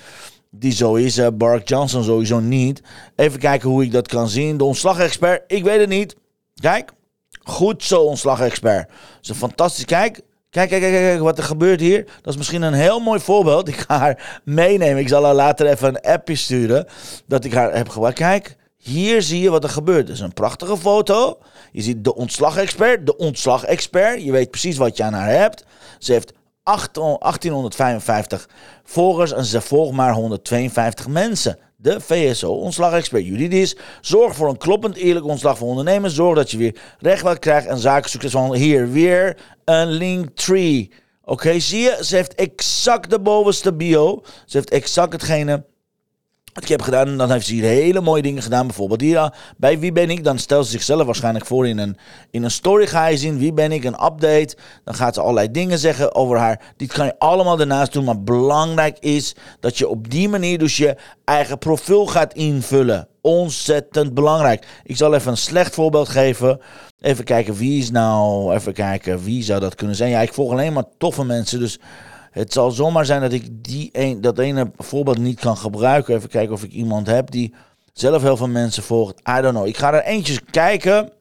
die 0.55 0.71
zo 0.71 0.95
is. 0.95 1.19
Bark 1.33 1.67
Johnson 1.67 2.03
sowieso 2.03 2.39
niet. 2.39 2.81
Even 3.15 3.39
kijken 3.39 3.69
hoe 3.69 3.83
ik 3.83 3.91
dat 3.91 4.07
kan 4.07 4.29
zien. 4.29 4.57
De 4.57 4.63
ontslagexpert, 4.63 5.43
ik 5.47 5.63
weet 5.63 5.79
het 5.79 5.89
niet. 5.89 6.15
Kijk, 6.61 6.91
goed 7.43 7.83
zo 7.83 8.01
ontslagexpert. 8.01 8.87
Dat 8.87 9.19
is 9.21 9.29
een 9.29 9.35
fantastisch. 9.35 9.85
Kijk, 9.85 10.21
Kijk, 10.53 10.69
kijk, 10.69 10.81
kijk, 10.81 10.93
kijk, 10.93 11.19
wat 11.19 11.37
er 11.37 11.43
gebeurt 11.43 11.79
hier. 11.79 12.05
Dat 12.21 12.33
is 12.33 12.37
misschien 12.37 12.61
een 12.61 12.73
heel 12.73 12.99
mooi 12.99 13.19
voorbeeld. 13.19 13.67
Ik 13.67 13.75
ga 13.75 13.97
haar 13.97 14.41
meenemen. 14.43 14.97
Ik 14.97 15.07
zal 15.07 15.23
haar 15.23 15.33
later 15.33 15.67
even 15.67 15.87
een 15.87 16.01
appje 16.01 16.35
sturen. 16.35 16.87
Dat 17.25 17.45
ik 17.45 17.53
haar 17.53 17.75
heb 17.75 17.89
gebruikt. 17.89 18.17
Kijk, 18.17 18.55
hier 18.77 19.21
zie 19.21 19.41
je 19.41 19.49
wat 19.49 19.63
er 19.63 19.69
gebeurt. 19.69 20.07
Dat 20.07 20.15
is 20.15 20.21
een 20.21 20.33
prachtige 20.33 20.77
foto. 20.77 21.37
Je 21.71 21.81
ziet 21.81 22.03
de 22.03 22.15
ontslagexpert. 22.15 23.05
De 23.05 23.17
ontslagexpert. 23.17 24.23
Je 24.23 24.31
weet 24.31 24.49
precies 24.49 24.77
wat 24.77 24.97
je 24.97 25.03
aan 25.03 25.13
haar 25.13 25.29
hebt. 25.29 25.65
Ze 25.99 26.11
heeft 26.11 26.33
1855 26.63 28.49
volgers 28.83 29.31
en 29.31 29.45
ze 29.45 29.61
volgen 29.61 29.95
maar 29.95 30.13
152 30.13 31.07
mensen. 31.07 31.57
De 31.75 32.01
VSO, 32.01 32.51
ontslagexpert 32.51 33.25
Judidis, 33.25 33.75
zorg 34.01 34.35
voor 34.35 34.49
een 34.49 34.57
kloppend 34.57 34.95
eerlijk 34.95 35.25
ontslag 35.25 35.57
voor 35.57 35.67
ondernemers. 35.67 36.13
Zorg 36.13 36.35
dat 36.35 36.51
je 36.51 36.57
weer 36.57 36.77
recht 36.99 37.39
krijgt 37.39 37.67
en 37.67 37.77
zaken 37.77 38.09
succesvol. 38.09 38.53
Hier 38.53 38.91
weer 38.91 39.37
een 39.65 39.87
linktree. 39.87 40.91
Oké, 41.23 41.59
zie 41.59 41.81
je? 41.81 41.97
Ze 42.01 42.15
heeft 42.15 42.35
exact 42.35 43.09
de 43.09 43.19
bovenste 43.19 43.73
bio. 43.73 44.21
Ze 44.45 44.57
heeft 44.57 44.69
exact 44.69 45.13
hetgene 45.13 45.65
wat 46.53 46.63
ik 46.63 46.69
heb 46.69 46.81
gedaan, 46.81 47.17
dan 47.17 47.31
heeft 47.31 47.45
ze 47.45 47.53
hier 47.53 47.63
hele 47.63 48.01
mooie 48.01 48.21
dingen 48.21 48.43
gedaan. 48.43 48.67
Bijvoorbeeld 48.67 49.01
hier 49.01 49.33
bij 49.57 49.79
Wie 49.79 49.91
ben 49.91 50.09
ik? 50.09 50.23
Dan 50.23 50.39
stelt 50.39 50.65
ze 50.65 50.71
zichzelf 50.71 51.05
waarschijnlijk 51.05 51.45
voor 51.45 51.67
in 51.67 51.77
een, 51.77 51.97
in 52.31 52.43
een 52.43 52.51
story. 52.51 52.87
Ga 52.87 53.07
je 53.07 53.17
zien 53.17 53.37
Wie 53.37 53.53
ben 53.53 53.71
ik? 53.71 53.83
Een 53.83 54.05
update. 54.05 54.55
Dan 54.83 54.95
gaat 54.95 55.13
ze 55.13 55.21
allerlei 55.21 55.51
dingen 55.51 55.79
zeggen 55.79 56.15
over 56.15 56.37
haar. 56.37 56.61
Dit 56.77 56.93
kan 56.93 57.05
je 57.05 57.15
allemaal 57.19 57.57
daarnaast 57.57 57.93
doen. 57.93 58.03
Maar 58.03 58.21
belangrijk 58.21 58.97
is 58.99 59.35
dat 59.59 59.77
je 59.77 59.87
op 59.87 60.09
die 60.09 60.29
manier 60.29 60.57
dus 60.57 60.77
je 60.77 60.95
eigen 61.23 61.57
profiel 61.57 62.05
gaat 62.05 62.33
invullen. 62.33 63.07
Ontzettend 63.21 64.13
belangrijk. 64.13 64.67
Ik 64.83 64.97
zal 64.97 65.13
even 65.13 65.31
een 65.31 65.37
slecht 65.37 65.73
voorbeeld 65.73 66.09
geven. 66.09 66.59
Even 66.99 67.23
kijken 67.23 67.53
wie 67.53 67.81
is 67.81 67.91
nou. 67.91 68.53
Even 68.53 68.73
kijken 68.73 69.23
wie 69.23 69.43
zou 69.43 69.59
dat 69.59 69.75
kunnen 69.75 69.95
zijn. 69.95 70.09
Ja, 70.09 70.21
ik 70.21 70.33
volg 70.33 70.51
alleen 70.51 70.73
maar 70.73 70.85
toffe 70.97 71.25
mensen. 71.25 71.59
Dus 71.59 71.79
het 72.33 72.53
zal 72.53 72.71
zomaar 72.71 73.05
zijn 73.05 73.21
dat 73.21 73.31
ik 73.31 73.47
die 73.51 73.89
een, 73.91 74.21
dat 74.21 74.39
ene 74.39 74.71
voorbeeld 74.77 75.17
niet 75.17 75.39
kan 75.39 75.57
gebruiken. 75.57 76.15
Even 76.15 76.29
kijken 76.29 76.53
of 76.53 76.63
ik 76.63 76.71
iemand 76.71 77.07
heb 77.07 77.31
die 77.31 77.53
zelf 77.93 78.21
heel 78.21 78.37
veel 78.37 78.47
mensen 78.47 78.83
volgt. 78.83 79.19
I 79.19 79.41
don't 79.41 79.53
know. 79.53 79.67
Ik 79.67 79.77
ga 79.77 79.93
er 79.93 80.03
eentje 80.03 80.41
kijken. 80.51 81.11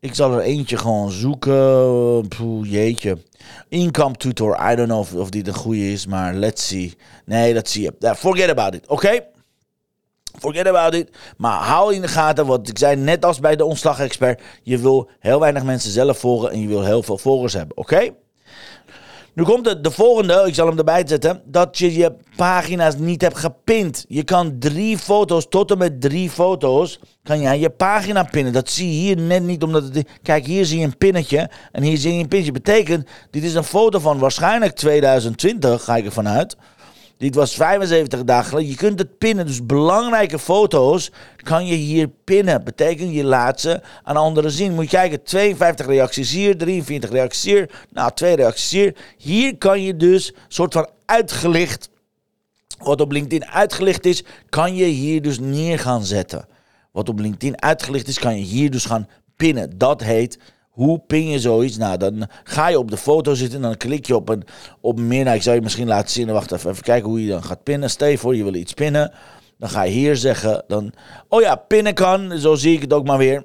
Ik 0.00 0.14
zal 0.14 0.32
er 0.32 0.40
eentje 0.40 0.76
gewoon 0.76 1.10
zoeken. 1.10 2.28
Poeh, 2.28 2.70
jeetje. 2.70 3.18
Income 3.68 4.14
tutor. 4.14 4.72
I 4.72 4.76
don't 4.76 4.88
know 4.88 4.98
of, 4.98 5.14
of 5.14 5.30
die 5.30 5.42
de 5.42 5.54
goede 5.54 5.92
is, 5.92 6.06
maar 6.06 6.34
let's 6.34 6.66
see. 6.66 6.94
Nee, 7.24 7.54
dat 7.54 7.68
zie 7.68 7.82
je. 7.82 8.14
forget 8.14 8.50
about 8.50 8.74
it. 8.74 8.88
Oké? 8.88 9.20
Forget 10.38 10.66
about 10.66 10.94
it. 10.94 11.16
Maar 11.36 11.62
hou 11.62 11.94
in 11.94 12.00
de 12.00 12.08
gaten, 12.08 12.46
wat 12.46 12.68
ik 12.68 12.78
zei 12.78 12.96
net 12.96 13.24
als 13.24 13.40
bij 13.40 13.56
de 13.56 13.64
ontslagexpert. 13.64 14.42
Je 14.62 14.78
wil 14.78 15.08
heel 15.18 15.40
weinig 15.40 15.64
mensen 15.64 15.90
zelf 15.90 16.18
volgen 16.18 16.50
en 16.50 16.60
je 16.60 16.68
wil 16.68 16.84
heel 16.84 17.02
veel 17.02 17.18
volgers 17.18 17.52
hebben. 17.52 17.76
Oké? 17.76 18.10
Nu 19.34 19.44
komt 19.44 19.64
de, 19.64 19.80
de 19.80 19.90
volgende, 19.90 20.44
ik 20.46 20.54
zal 20.54 20.66
hem 20.66 20.78
erbij 20.78 21.02
zetten, 21.06 21.42
dat 21.44 21.78
je 21.78 21.94
je 21.94 22.12
pagina's 22.36 22.96
niet 22.96 23.22
hebt 23.22 23.38
gepind. 23.38 24.04
Je 24.08 24.22
kan 24.22 24.58
drie 24.58 24.98
foto's, 24.98 25.46
tot 25.48 25.70
en 25.70 25.78
met 25.78 26.00
drie 26.00 26.30
foto's, 26.30 26.98
kan 27.22 27.40
je 27.40 27.48
aan 27.48 27.58
je 27.58 27.70
pagina 27.70 28.22
pinnen. 28.22 28.52
Dat 28.52 28.70
zie 28.70 28.86
je 28.86 28.98
hier 28.98 29.16
net 29.16 29.42
niet, 29.42 29.62
omdat 29.62 29.82
het... 29.82 30.08
Kijk, 30.22 30.46
hier 30.46 30.64
zie 30.64 30.78
je 30.78 30.84
een 30.84 30.98
pinnetje 30.98 31.50
en 31.72 31.82
hier 31.82 31.96
zie 31.96 32.14
je 32.14 32.20
een 32.20 32.28
pinnetje. 32.28 32.52
Betekent, 32.52 33.08
dit 33.30 33.42
is 33.42 33.54
een 33.54 33.64
foto 33.64 33.98
van 33.98 34.18
waarschijnlijk 34.18 34.74
2020, 34.74 35.84
ga 35.84 35.96
ik 35.96 36.04
ervan 36.04 36.28
uit. 36.28 36.56
Dit 37.18 37.34
was 37.34 37.54
75 37.54 38.24
dagen 38.24 38.48
geleden. 38.48 38.70
Je 38.70 38.76
kunt 38.76 38.98
het 38.98 39.18
pinnen. 39.18 39.46
Dus 39.46 39.66
belangrijke 39.66 40.38
foto's 40.38 41.10
kan 41.36 41.66
je 41.66 41.74
hier 41.74 42.08
pinnen. 42.24 42.64
Betekent 42.64 43.14
je 43.14 43.24
laat 43.24 43.60
ze 43.60 43.80
aan 44.02 44.16
anderen 44.16 44.50
zien. 44.50 44.74
Moet 44.74 44.90
je 44.90 44.96
kijken, 44.96 45.22
52 45.22 45.86
reacties 45.86 46.30
hier, 46.30 46.56
43 46.56 47.10
reacties 47.10 47.44
hier. 47.44 47.70
Nou, 47.90 48.10
twee 48.14 48.36
reacties 48.36 48.70
hier. 48.70 48.96
Hier 49.16 49.58
kan 49.58 49.82
je 49.82 49.96
dus 49.96 50.34
soort 50.48 50.72
van 50.72 50.88
uitgelicht. 51.06 51.90
Wat 52.78 53.00
op 53.00 53.12
LinkedIn 53.12 53.46
uitgelicht 53.46 54.04
is, 54.06 54.24
kan 54.48 54.74
je 54.74 54.84
hier 54.84 55.22
dus 55.22 55.38
neer 55.38 55.78
gaan 55.78 56.04
zetten. 56.04 56.46
Wat 56.92 57.08
op 57.08 57.18
LinkedIn 57.18 57.62
uitgelicht 57.62 58.08
is, 58.08 58.18
kan 58.18 58.36
je 58.38 58.44
hier 58.44 58.70
dus 58.70 58.84
gaan 58.84 59.08
pinnen. 59.36 59.78
Dat 59.78 60.02
heet 60.02 60.38
hoe 60.74 60.98
pin 60.98 61.28
je 61.28 61.40
zoiets? 61.40 61.76
Nou, 61.76 61.96
dan 61.96 62.28
ga 62.44 62.68
je 62.68 62.78
op 62.78 62.90
de 62.90 62.96
foto 62.96 63.34
zitten 63.34 63.56
en 63.56 63.62
dan 63.62 63.76
klik 63.76 64.06
je 64.06 64.16
op 64.16 64.28
een, 64.28 64.42
op 64.80 65.00
meer. 65.00 65.24
Nou, 65.24 65.36
ik 65.36 65.42
zou 65.42 65.56
je 65.56 65.62
misschien 65.62 65.86
laten 65.86 66.10
zien. 66.10 66.32
Wacht 66.32 66.52
even, 66.52 66.70
even 66.70 66.82
kijken 66.82 67.08
hoe 67.08 67.24
je 67.24 67.30
dan 67.30 67.44
gaat 67.44 67.62
pinnen. 67.62 67.90
Stel 67.90 68.08
je 68.08 68.18
voor, 68.18 68.36
je 68.36 68.44
wil 68.44 68.54
iets 68.54 68.72
pinnen. 68.72 69.12
Dan 69.58 69.68
ga 69.68 69.82
je 69.82 69.92
hier 69.92 70.16
zeggen. 70.16 70.64
Dan, 70.66 70.92
oh 71.28 71.40
ja, 71.40 71.56
pinnen 71.56 71.94
kan. 71.94 72.38
Zo 72.38 72.54
zie 72.54 72.74
ik 72.74 72.80
het 72.80 72.92
ook 72.92 73.06
maar 73.06 73.18
weer. 73.18 73.44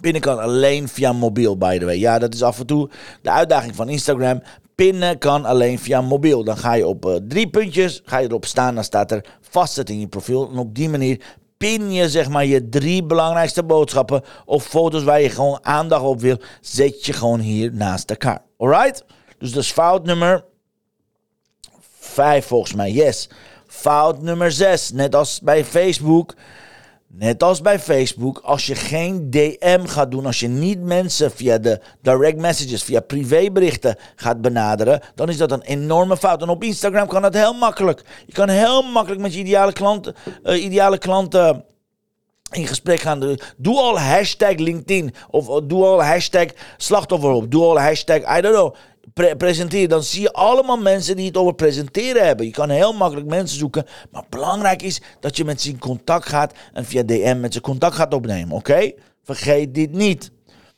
Pinnen 0.00 0.20
kan 0.20 0.38
alleen 0.38 0.88
via 0.88 1.12
mobiel, 1.12 1.56
by 1.56 1.78
the 1.78 1.84
way. 1.84 1.98
Ja, 1.98 2.18
dat 2.18 2.34
is 2.34 2.42
af 2.42 2.58
en 2.58 2.66
toe 2.66 2.90
de 3.22 3.30
uitdaging 3.30 3.74
van 3.74 3.88
Instagram. 3.88 4.42
Pinnen 4.74 5.18
kan 5.18 5.44
alleen 5.44 5.78
via 5.78 6.00
mobiel. 6.00 6.44
Dan 6.44 6.56
ga 6.56 6.74
je 6.74 6.86
op 6.86 7.06
uh, 7.06 7.14
drie 7.28 7.50
puntjes, 7.50 8.02
ga 8.04 8.18
je 8.18 8.28
erop 8.28 8.46
staan, 8.46 8.74
dan 8.74 8.84
staat 8.84 9.10
er 9.10 9.24
vastzet 9.40 9.90
in 9.90 10.00
je 10.00 10.08
profiel. 10.08 10.50
En 10.50 10.58
op 10.58 10.74
die 10.74 10.88
manier 10.88 11.20
pin 11.60 11.92
je 11.92 12.08
zeg 12.08 12.28
maar 12.28 12.44
je 12.44 12.68
drie 12.68 13.02
belangrijkste 13.04 13.64
boodschappen 13.64 14.22
of 14.44 14.64
foto's 14.64 15.02
waar 15.02 15.20
je 15.20 15.28
gewoon 15.28 15.58
aandacht 15.62 16.02
op 16.02 16.20
wil, 16.20 16.36
zet 16.60 17.06
je 17.06 17.12
gewoon 17.12 17.40
hier 17.40 17.74
naast 17.74 18.10
elkaar. 18.10 18.42
Alright? 18.56 19.04
Dus 19.38 19.52
dat 19.52 19.62
is 19.62 19.72
fout 19.72 20.04
nummer 20.04 20.44
5 21.98 22.46
volgens 22.46 22.74
mij. 22.74 22.90
Yes. 22.90 23.28
Fout 23.66 24.22
nummer 24.22 24.52
6. 24.52 24.90
Net 24.90 25.14
als 25.14 25.40
bij 25.40 25.64
Facebook 25.64 26.34
Net 27.12 27.42
als 27.42 27.60
bij 27.60 27.78
Facebook, 27.78 28.38
als 28.38 28.66
je 28.66 28.74
geen 28.74 29.30
DM 29.30 29.84
gaat 29.84 30.10
doen, 30.10 30.26
als 30.26 30.40
je 30.40 30.48
niet 30.48 30.80
mensen 30.80 31.30
via 31.30 31.58
de 31.58 31.80
direct 32.02 32.38
messages, 32.38 32.82
via 32.82 33.00
privéberichten 33.00 33.96
gaat 34.16 34.40
benaderen, 34.40 35.00
dan 35.14 35.28
is 35.28 35.36
dat 35.36 35.52
een 35.52 35.62
enorme 35.62 36.16
fout. 36.16 36.42
En 36.42 36.48
op 36.48 36.64
Instagram 36.64 37.06
kan 37.06 37.22
dat 37.22 37.34
heel 37.34 37.52
makkelijk. 37.52 38.02
Je 38.26 38.32
kan 38.32 38.48
heel 38.48 38.82
makkelijk 38.82 39.20
met 39.20 39.34
je 39.34 39.40
ideale 39.40 39.72
klanten, 39.72 40.14
uh, 40.44 40.64
ideale 40.64 40.98
klanten 40.98 41.64
in 42.50 42.66
gesprek 42.66 43.00
gaan. 43.00 43.36
Doe 43.56 43.78
al 43.78 43.98
hashtag 43.98 44.54
LinkedIn 44.54 45.14
of 45.30 45.60
doe 45.64 45.84
al 45.84 46.02
hashtag 46.02 46.46
slachtofferhulp. 46.76 47.50
Doe 47.50 47.64
al 47.64 47.80
hashtag, 47.80 48.38
I 48.38 48.40
don't 48.40 48.54
know 48.54 48.74
pre 49.12 49.36
presenteer, 49.36 49.88
dan 49.88 50.02
zie 50.02 50.20
je 50.20 50.32
allemaal 50.32 50.78
mensen 50.78 51.16
die 51.16 51.26
het 51.26 51.36
over 51.36 51.54
presenteren 51.54 52.26
hebben. 52.26 52.46
Je 52.46 52.52
kan 52.52 52.70
heel 52.70 52.92
makkelijk 52.92 53.26
mensen 53.26 53.58
zoeken, 53.58 53.86
maar 54.10 54.24
belangrijk 54.28 54.82
is 54.82 55.02
dat 55.20 55.36
je 55.36 55.44
met 55.44 55.60
ze 55.60 55.68
in 55.68 55.78
contact 55.78 56.28
gaat 56.28 56.54
en 56.72 56.84
via 56.84 57.02
DM 57.02 57.40
met 57.40 57.52
ze 57.52 57.60
contact 57.60 57.94
gaat 57.94 58.14
opnemen, 58.14 58.56
oké? 58.56 58.92
Vergeet 59.22 59.74
dit 59.74 59.92
niet. 59.92 60.30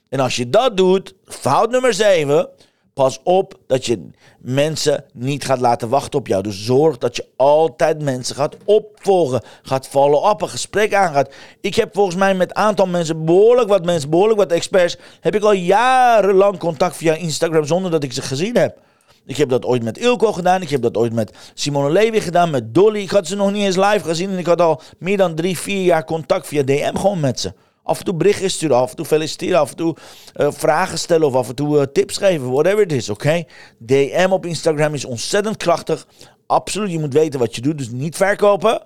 En 0.09 0.21
als 0.21 0.37
je 0.37 0.49
dat 0.49 0.77
doet, 0.77 1.15
fout 1.25 1.71
nummer 1.71 1.95
7, 1.95 2.49
Pas 2.95 3.21
op 3.23 3.59
dat 3.67 3.87
je 3.87 4.09
mensen 4.39 5.05
niet 5.13 5.45
gaat 5.45 5.61
laten 5.61 5.89
wachten 5.89 6.19
op 6.19 6.27
jou. 6.27 6.43
Dus 6.43 6.65
zorg 6.65 6.99
dat 6.99 7.17
je 7.17 7.27
altijd 7.37 8.03
mensen 8.03 8.37
gaat 8.37 8.57
opvolgen. 8.65 9.43
Gaat 9.63 9.89
follow 9.89 10.25
op, 10.25 10.43
een 10.43 10.49
gesprek 10.49 10.95
aangaat. 10.95 11.35
Ik 11.61 11.75
heb 11.75 11.95
volgens 11.95 12.17
mij 12.17 12.35
met 12.35 12.51
een 12.51 12.57
aantal 12.57 12.87
mensen, 12.87 13.25
behoorlijk 13.25 13.69
wat 13.69 13.85
mensen, 13.85 14.11
behoorlijk 14.11 14.39
wat 14.39 14.53
experts, 14.53 14.97
heb 15.21 15.35
ik 15.35 15.43
al 15.43 15.53
jarenlang 15.53 16.59
contact 16.59 16.97
via 16.97 17.15
Instagram 17.15 17.65
zonder 17.65 17.91
dat 17.91 18.03
ik 18.03 18.13
ze 18.13 18.23
gezien 18.23 18.57
heb. 18.57 18.79
Ik 19.27 19.37
heb 19.37 19.49
dat 19.49 19.65
ooit 19.65 19.83
met 19.83 19.99
Ilko 19.99 20.33
gedaan. 20.33 20.63
Ik 20.63 20.71
heb 20.71 20.83
dat 20.83 20.97
ooit 20.97 21.13
met 21.13 21.37
Simone 21.55 21.91
Levy 21.91 22.21
gedaan. 22.21 22.51
Met 22.51 22.75
Dolly. 22.75 23.01
Ik 23.01 23.11
had 23.11 23.27
ze 23.27 23.37
nog 23.37 23.53
niet 23.53 23.65
eens 23.65 23.77
live 23.77 24.01
gezien. 24.05 24.31
En 24.31 24.39
ik 24.39 24.47
had 24.47 24.61
al 24.61 24.81
meer 24.99 25.17
dan 25.17 25.35
drie, 25.35 25.59
vier 25.59 25.83
jaar 25.83 26.05
contact 26.05 26.47
via 26.47 26.63
DM 26.63 26.97
gewoon 26.97 27.21
met 27.21 27.41
ze. 27.41 27.53
Af 27.83 27.99
en 27.99 28.05
toe 28.05 28.15
berichten 28.15 28.51
sturen, 28.51 28.77
af 28.77 28.91
en 28.91 28.97
toe 28.97 29.05
feliciteren, 29.07 29.59
af 29.59 29.71
en 29.71 29.77
toe 29.77 29.97
uh, 30.37 30.53
vragen 30.53 30.99
stellen 30.99 31.27
of 31.27 31.35
af 31.35 31.49
en 31.49 31.55
toe 31.55 31.77
uh, 31.77 31.83
tips 31.83 32.17
geven, 32.17 32.51
whatever 32.51 32.81
it 32.81 32.93
is, 32.93 33.09
oké? 33.09 33.45
DM 33.79 34.29
op 34.31 34.47
Instagram 34.47 34.95
is 34.95 35.05
ontzettend 35.05 35.57
krachtig. 35.57 36.07
Absoluut, 36.47 36.91
je 36.91 36.99
moet 36.99 37.13
weten 37.13 37.41
wat 37.41 37.55
je 37.55 37.61
doet, 37.61 37.79
dus 37.79 37.91
niet 37.91 38.17
verkopen. 38.17 38.83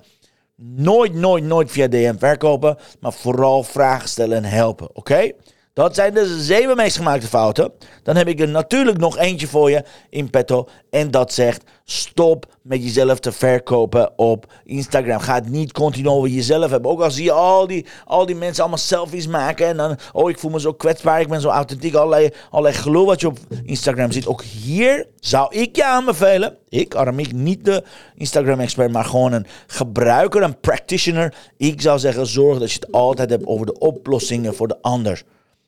Nooit, 0.56 1.14
nooit, 1.14 1.44
nooit 1.44 1.70
via 1.70 1.88
DM 1.88 2.18
verkopen, 2.18 2.76
maar 3.00 3.12
vooral 3.12 3.62
vragen 3.62 4.08
stellen 4.08 4.36
en 4.36 4.44
helpen, 4.44 4.88
oké? 4.92 5.32
Dat 5.76 5.94
zijn 5.94 6.14
de 6.14 6.40
zeven 6.40 6.76
meest 6.76 6.96
gemaakte 6.96 7.26
fouten. 7.26 7.72
Dan 8.02 8.16
heb 8.16 8.28
ik 8.28 8.40
er 8.40 8.48
natuurlijk 8.48 8.98
nog 8.98 9.18
eentje 9.18 9.46
voor 9.46 9.70
je 9.70 9.84
in 10.10 10.30
petto. 10.30 10.68
En 10.90 11.10
dat 11.10 11.32
zegt: 11.32 11.62
stop 11.84 12.46
met 12.62 12.82
jezelf 12.82 13.18
te 13.18 13.32
verkopen 13.32 14.18
op 14.18 14.52
Instagram. 14.64 15.18
Ga 15.18 15.34
het 15.34 15.48
niet 15.48 15.72
continu 15.72 16.08
over 16.08 16.28
jezelf 16.28 16.70
hebben. 16.70 16.90
Ook 16.90 17.00
al 17.00 17.10
zie 17.10 17.24
je 17.24 17.32
al 17.32 17.66
die, 17.66 17.86
al 18.04 18.26
die 18.26 18.34
mensen 18.34 18.62
allemaal 18.62 18.78
selfies 18.78 19.26
maken. 19.26 19.66
En 19.66 19.76
dan, 19.76 19.96
oh, 20.12 20.30
ik 20.30 20.38
voel 20.38 20.50
me 20.50 20.60
zo 20.60 20.72
kwetsbaar. 20.72 21.20
Ik 21.20 21.28
ben 21.28 21.40
zo 21.40 21.48
authentiek. 21.48 21.94
Allerlei, 21.94 22.30
allerlei 22.50 23.04
wat 23.04 23.20
je 23.20 23.26
op 23.26 23.38
Instagram 23.64 24.12
ziet. 24.12 24.26
Ook 24.26 24.42
hier 24.42 25.06
zou 25.20 25.54
ik 25.54 25.76
je 25.76 25.84
aanbevelen. 25.84 26.56
Ik, 26.68 26.94
Aramiek, 26.94 27.32
niet 27.32 27.64
de 27.64 27.82
Instagram-expert, 28.14 28.92
maar 28.92 29.04
gewoon 29.04 29.32
een 29.32 29.46
gebruiker, 29.66 30.42
een 30.42 30.60
practitioner. 30.60 31.34
Ik 31.56 31.80
zou 31.80 31.98
zeggen: 31.98 32.26
zorg 32.26 32.58
dat 32.58 32.72
je 32.72 32.78
het 32.80 32.92
altijd 32.92 33.30
hebt 33.30 33.46
over 33.46 33.66
de 33.66 33.78
oplossingen 33.78 34.54
voor 34.54 34.68
de 34.68 34.82
ander. 34.82 35.24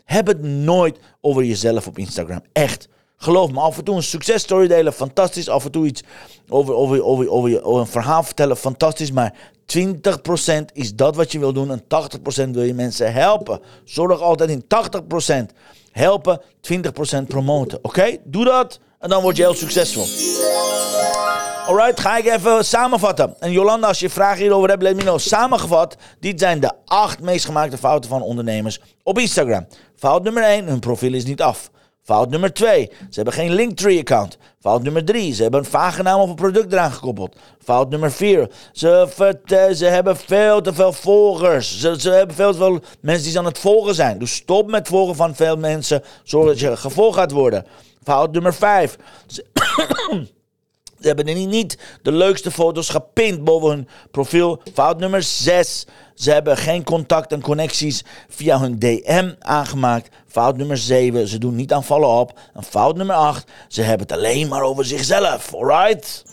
Heb 0.08 0.26
het 0.26 0.42
nooit 0.42 0.98
over 1.20 1.44
jezelf 1.44 1.86
op 1.86 1.98
Instagram. 1.98 2.42
Echt. 2.52 2.88
Geloof 3.16 3.50
me, 3.50 3.60
af 3.60 3.78
en 3.78 3.84
toe 3.84 3.96
een 3.96 4.02
successtory 4.02 4.66
delen, 4.66 4.92
fantastisch. 4.92 5.48
Af 5.48 5.64
en 5.64 5.70
toe 5.70 5.86
iets 5.86 6.02
over, 6.48 6.74
over, 6.74 7.04
over, 7.04 7.30
over, 7.30 7.64
over 7.64 7.80
een 7.80 7.86
verhaal 7.86 8.22
vertellen, 8.22 8.56
fantastisch. 8.56 9.12
Maar 9.12 9.34
20% 9.76 9.80
is 10.72 10.94
dat 10.94 11.16
wat 11.16 11.32
je 11.32 11.38
wil 11.38 11.52
doen 11.52 11.70
en 11.70 11.82
80% 11.82 12.50
wil 12.50 12.62
je 12.62 12.74
mensen 12.74 13.12
helpen. 13.12 13.60
Zorg 13.84 14.20
altijd 14.20 14.50
in 14.50 14.64
80% 15.42 15.54
helpen, 15.92 16.40
20% 16.72 17.26
promoten. 17.26 17.78
Oké? 17.82 18.16
Doe 18.24 18.44
dat 18.44 18.80
en 18.98 19.08
dan 19.08 19.22
word 19.22 19.36
je 19.36 19.42
heel 19.42 19.54
succesvol. 19.54 20.04
Alright, 21.68 22.00
ga 22.00 22.16
ik 22.16 22.26
even 22.26 22.64
samenvatten. 22.64 23.34
En 23.40 23.52
Jolanda, 23.52 23.86
als 23.86 24.00
je 24.00 24.10
vragen 24.10 24.40
hierover 24.40 24.68
hebt, 24.68 24.82
let 24.82 24.96
me 24.96 25.02
know. 25.02 25.18
Samengevat, 25.18 25.96
dit 26.20 26.40
zijn 26.40 26.60
de 26.60 26.72
acht 26.84 27.20
meest 27.20 27.44
gemaakte 27.44 27.78
fouten 27.78 28.10
van 28.10 28.22
ondernemers 28.22 28.80
op 29.02 29.18
Instagram. 29.18 29.66
Fout 29.96 30.22
nummer 30.22 30.42
1, 30.42 30.66
hun 30.66 30.78
profiel 30.78 31.14
is 31.14 31.24
niet 31.24 31.42
af. 31.42 31.70
Fout 32.02 32.30
nummer 32.30 32.52
2, 32.52 32.90
ze 32.98 33.14
hebben 33.14 33.32
geen 33.32 33.52
Linktree-account. 33.52 34.38
Fout 34.60 34.82
nummer 34.82 35.04
3, 35.04 35.34
ze 35.34 35.42
hebben 35.42 35.60
een 35.60 35.66
vage 35.66 36.02
naam 36.02 36.20
of 36.20 36.28
een 36.28 36.34
product 36.34 36.72
eraan 36.72 36.92
gekoppeld. 36.92 37.36
Fout 37.64 37.90
nummer 37.90 38.12
4, 38.12 38.50
ze, 38.72 39.08
ze 39.74 39.84
hebben 39.84 40.16
veel 40.16 40.60
te 40.60 40.74
veel 40.74 40.92
volgers. 40.92 41.80
Ze, 41.80 42.00
ze 42.00 42.10
hebben 42.10 42.36
veel 42.36 42.52
te 42.52 42.58
veel 42.58 42.80
mensen 43.00 43.28
die 43.28 43.38
aan 43.38 43.44
het 43.44 43.58
volgen 43.58 43.94
zijn. 43.94 44.18
Dus 44.18 44.34
stop 44.34 44.70
met 44.70 44.88
volgen 44.88 45.16
van 45.16 45.34
veel 45.34 45.56
mensen, 45.56 46.02
zodat 46.22 46.60
je 46.60 46.76
gevolgd 46.76 47.18
gaat 47.18 47.32
worden. 47.32 47.66
Fout 48.02 48.32
nummer 48.32 48.54
5, 48.54 48.96
Ze 49.26 49.44
hebben 51.00 51.28
er 51.28 51.46
niet 51.46 51.78
de 52.02 52.12
leukste 52.12 52.50
foto's 52.50 52.88
gepint 52.88 53.44
boven 53.44 53.68
hun 53.68 53.88
profiel. 54.10 54.60
Fout 54.74 54.98
nummer 54.98 55.22
6. 55.22 55.86
Ze 56.14 56.30
hebben 56.30 56.56
geen 56.56 56.84
contact 56.84 57.32
en 57.32 57.40
connecties 57.40 58.04
via 58.28 58.60
hun 58.60 58.78
DM 58.78 59.32
aangemaakt. 59.38 60.08
Fout 60.28 60.56
nummer 60.56 60.76
7. 60.76 61.28
Ze 61.28 61.38
doen 61.38 61.54
niet 61.54 61.72
aan 61.72 61.84
follow-up. 61.84 62.38
En 62.54 62.62
fout 62.62 62.96
nummer 62.96 63.16
8. 63.16 63.50
Ze 63.68 63.82
hebben 63.82 64.06
het 64.06 64.16
alleen 64.16 64.48
maar 64.48 64.62
over 64.62 64.84
zichzelf. 64.84 65.54
Alright? 65.54 66.24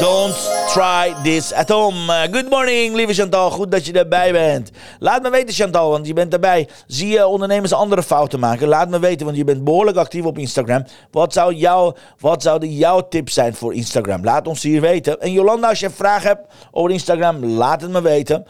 Don't 0.00 0.34
try 0.68 1.14
this 1.22 1.52
at 1.52 1.68
home. 1.68 1.96
Uh, 1.96 2.22
good 2.32 2.50
morning, 2.50 2.94
lieve 2.94 3.14
Chantal. 3.14 3.50
Goed 3.50 3.70
dat 3.70 3.86
je 3.86 3.92
erbij 3.92 4.32
bent. 4.32 4.70
Laat 4.98 5.22
me 5.22 5.30
weten, 5.30 5.54
Chantal, 5.54 5.90
want 5.90 6.06
je 6.06 6.12
bent 6.12 6.32
erbij. 6.32 6.68
Zie 6.86 7.08
je 7.08 7.26
ondernemers 7.26 7.72
andere 7.72 8.02
fouten 8.02 8.40
maken? 8.40 8.68
Laat 8.68 8.88
me 8.88 8.98
weten, 8.98 9.24
want 9.26 9.38
je 9.38 9.44
bent 9.44 9.64
behoorlijk 9.64 9.96
actief 9.96 10.24
op 10.24 10.38
Instagram. 10.38 10.84
Wat, 11.10 11.32
zou 11.32 11.54
jouw, 11.54 11.94
wat 12.18 12.42
zouden 12.42 12.72
jouw 12.72 13.08
tips 13.08 13.34
zijn 13.34 13.54
voor 13.54 13.74
Instagram? 13.74 14.24
Laat 14.24 14.46
ons 14.46 14.62
hier 14.62 14.80
weten. 14.80 15.20
En 15.20 15.32
Jolanda, 15.32 15.68
als 15.68 15.80
je 15.80 15.90
vragen 15.90 16.28
hebt 16.28 16.54
over 16.70 16.90
Instagram, 16.90 17.44
laat 17.44 17.80
het 17.80 17.90
me 17.90 18.02
weten. 18.02 18.46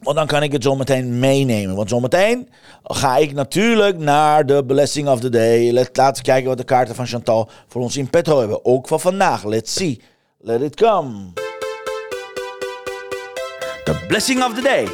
Want 0.00 0.16
dan 0.16 0.26
kan 0.26 0.42
ik 0.42 0.52
het 0.52 0.62
zo 0.62 0.76
meteen 0.76 1.18
meenemen. 1.18 1.76
Want 1.76 1.88
zometeen 1.88 2.48
ga 2.82 3.16
ik 3.16 3.32
natuurlijk 3.32 3.98
naar 3.98 4.46
de 4.46 4.64
Blessing 4.64 5.08
of 5.08 5.20
the 5.20 5.28
Day. 5.28 5.72
Laten 5.72 6.14
we 6.14 6.22
kijken 6.22 6.48
wat 6.48 6.58
de 6.58 6.64
kaarten 6.64 6.94
van 6.94 7.06
Chantal 7.06 7.48
voor 7.68 7.82
ons 7.82 7.96
in 7.96 8.10
petto 8.10 8.38
hebben. 8.38 8.64
Ook 8.64 8.88
van 8.88 9.00
vandaag. 9.00 9.44
Let's 9.44 9.72
see. 9.72 10.00
Let 10.40 10.60
it 10.60 10.74
come. 10.76 11.32
The 13.84 14.04
Blessing 14.08 14.44
of 14.44 14.54
the 14.54 14.62
Day. 14.62 14.88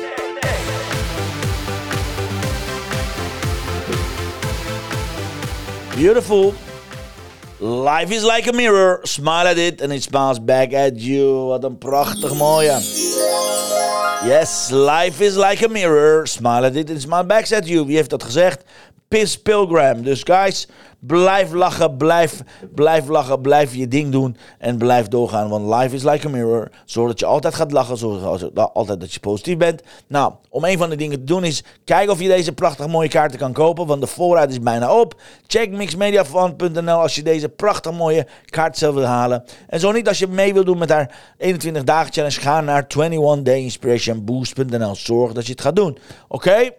Beautiful. 5.97 6.55
Life 7.61 8.15
is 8.15 8.25
like 8.25 8.49
a 8.49 8.53
mirror. 8.53 8.99
Smile 9.03 9.49
at 9.49 9.57
it 9.57 9.83
and 9.83 9.93
it 9.93 10.03
smiles 10.03 10.45
back 10.45 10.73
at 10.73 11.05
you. 11.05 11.47
Wat 11.47 11.65
een 11.65 11.79
prachtig 11.79 12.35
mooie. 12.35 12.81
Yes, 14.25 14.71
life 14.71 15.21
is 15.21 15.37
like 15.37 15.61
a 15.61 15.69
mirror. 15.69 16.27
Smile 16.27 16.65
at 16.65 16.77
it 16.77 16.89
and 16.89 17.01
smile 17.01 17.25
back 17.25 17.51
at 17.53 17.67
you. 17.67 17.85
Wie 17.87 17.97
heeft 17.97 18.11
dat 18.11 18.23
gezegd? 18.23 18.65
Piss 19.09 19.43
Pilgrim. 19.43 20.03
Dus 20.03 20.23
guys, 20.23 20.69
blijf 21.07 21.53
lachen, 21.53 21.97
blijf, 21.97 22.43
blijf 22.75 23.09
lachen, 23.09 23.41
blijf 23.41 23.75
je 23.75 23.89
ding 23.89 24.13
doen 24.13 24.37
en 24.59 24.79
blijf 24.79 25.09
doorgaan. 25.09 25.49
Want 25.49 25.75
life 25.75 25.95
is 25.95 26.03
like 26.03 26.27
a 26.27 26.31
mirror. 26.31 26.71
Zorg 26.85 27.09
dat 27.09 27.19
je 27.19 27.27
altijd 27.27 27.55
gaat 27.55 27.73
lachen, 27.73 27.97
zorg 27.97 28.49
altijd 28.73 29.01
dat 29.01 29.13
je 29.13 29.21
positief 29.21 29.57
bent. 29.57 29.83
Nou, 30.07 30.33
om 30.49 30.65
een 30.65 30.79
van 30.79 30.91
de 30.91 30.97
dingen 30.97 31.19
te 31.19 31.25
doen 31.25 31.45
is, 31.45 31.65
kijk 31.85 32.11
of 32.11 32.21
je 32.21 32.29
deze 32.29 32.53
prachtig 32.53 32.87
mooie 32.87 33.09
kaarten 33.09 33.39
kan 33.39 33.53
kopen, 33.53 33.87
want 33.87 34.01
de 34.01 34.07
voorraad 34.07 34.51
is 34.51 34.61
bijna 34.61 35.01
op. 35.01 35.21
Check 35.47 35.71
mixmediafund.nl 35.71 36.99
als 36.99 37.15
je 37.15 37.23
deze 37.23 37.49
prachtig 37.49 37.93
mooie 37.93 38.27
kaart 38.45 38.79
zelf 38.79 38.95
wil 38.95 39.05
halen. 39.05 39.45
En 39.69 39.81
zo 39.81 39.93
niet, 39.93 40.09
als 40.09 40.19
je 40.19 40.27
mee 40.27 40.55
wil 40.55 40.65
doen 40.65 40.79
met 40.79 40.91
haar 40.91 41.35
21 41.39 41.85
dagen 41.85 42.13
challenge, 42.13 42.41
ga 42.41 42.61
naar 42.61 42.87
21dayinspirationboost.nl. 42.99 44.95
Zorg 44.95 45.33
dat 45.33 45.47
je 45.47 45.53
het 45.53 45.61
gaat 45.61 45.77
doen. 45.77 45.99
Oké? 46.29 46.71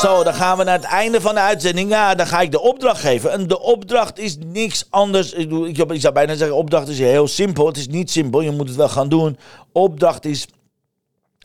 Zo, 0.00 0.24
dan 0.24 0.34
gaan 0.34 0.58
we 0.58 0.64
naar 0.64 0.76
het 0.76 0.84
einde 0.84 1.20
van 1.20 1.34
de 1.34 1.40
uitzending. 1.40 1.90
Ja, 1.90 2.14
dan 2.14 2.26
ga 2.26 2.40
ik 2.40 2.50
de 2.50 2.60
opdracht 2.60 3.00
geven. 3.00 3.30
En 3.32 3.46
de 3.46 3.60
opdracht 3.60 4.18
is 4.18 4.36
niks 4.46 4.86
anders. 4.90 5.32
Ik, 5.32 5.76
zou 5.92 6.14
bijna 6.14 6.34
zeggen, 6.34 6.56
opdracht 6.56 6.88
is 6.88 6.98
heel 6.98 7.28
simpel. 7.28 7.66
Het 7.66 7.76
is 7.76 7.88
niet 7.88 8.10
simpel, 8.10 8.40
je 8.40 8.50
moet 8.50 8.68
het 8.68 8.76
wel 8.76 8.88
gaan 8.88 9.08
doen. 9.08 9.38
Opdracht 9.72 10.24
is 10.24 10.46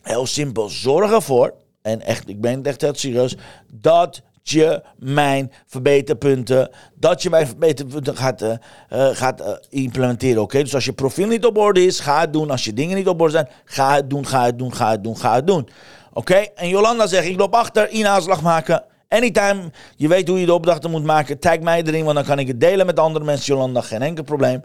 heel 0.02 0.26
simpel. 0.26 0.70
Zorg 0.70 1.12
ervoor, 1.12 1.54
en 1.82 2.02
echt, 2.02 2.30
ik 2.30 2.42
ben 2.42 2.64
echt 2.64 2.82
heel 2.82 2.96
serieus, 2.96 3.36
dat 3.72 4.22
je 4.44 4.82
mijn 4.98 5.52
verbeterpunten, 5.66 6.70
dat 6.96 7.22
je 7.22 7.30
mijn 7.30 7.48
verbeterpunten 7.48 8.18
gaat, 8.18 8.42
uh, 8.42 8.56
gaat 8.90 9.42
uh, 9.42 9.48
implementeren. 9.70 10.42
Oké, 10.42 10.60
dus 10.60 10.76
als 10.76 10.86
je 10.86 10.94
profiel 10.94 11.28
niet 11.28 11.46
op 11.46 11.58
orde 11.58 11.86
is, 11.86 12.00
ga 12.00 12.20
het 12.20 12.34
doen. 12.34 12.50
Als 12.50 12.64
je 12.64 12.74
dingen 12.74 12.98
niet 12.98 13.08
op 13.08 13.22
orde 13.22 13.34
zijn, 13.34 13.50
ga 13.66 13.96
het 13.96 14.10
doen, 14.10 14.28
ga 14.28 14.46
het 14.46 14.60
doen, 14.60 14.76
ga 14.76 14.92
het 14.92 15.04
doen, 15.04 15.18
ga 15.18 15.36
het 15.36 15.48
doen. 15.48 15.70
Oké, 16.14 16.36
en 16.56 16.70
Jolanda 16.70 17.08
zegt, 17.08 17.28
ik 17.28 17.38
loop 17.38 17.56
achter, 17.56 17.90
inhaalslag 17.90 18.42
maken. 18.42 18.84
Anytime, 19.10 19.72
je 19.96 20.08
weet 20.08 20.28
hoe 20.28 20.40
je 20.40 20.46
de 20.46 20.54
opdrachten 20.54 20.92
moet 20.92 21.04
maken, 21.04 21.40
tag 21.40 21.60
mij 21.60 21.84
erin, 21.84 22.04
want 22.04 22.16
dan 22.16 22.26
kan 22.26 22.40
ik 22.40 22.48
het 22.48 22.60
delen 22.60 22.86
met 22.86 23.00
andere 23.00 23.26
mensen. 23.26 23.54
Jolanda, 23.54 23.82
geen 23.82 24.02
enkel 24.02 24.24
probleem. 24.24 24.64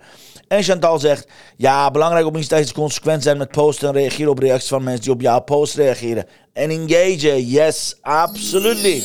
En 0.48 0.62
Chantal 0.62 0.98
zegt, 0.98 1.28
ja, 1.56 1.90
belangrijk 1.90 2.26
om 2.26 2.32
niet 2.32 2.44
steeds 2.44 2.72
consequent 2.72 3.22
zijn 3.22 3.36
met 3.36 3.50
posten 3.50 3.88
en 3.88 3.94
reageren 3.94 4.30
op 4.30 4.38
reacties 4.38 4.68
van 4.68 4.82
mensen 4.82 5.02
die 5.02 5.12
op 5.12 5.20
jouw 5.20 5.40
post 5.40 5.74
reageren. 5.74 6.26
En 6.52 6.70
engage, 6.70 7.46
yes, 7.46 7.98
absolutely. 8.00 9.02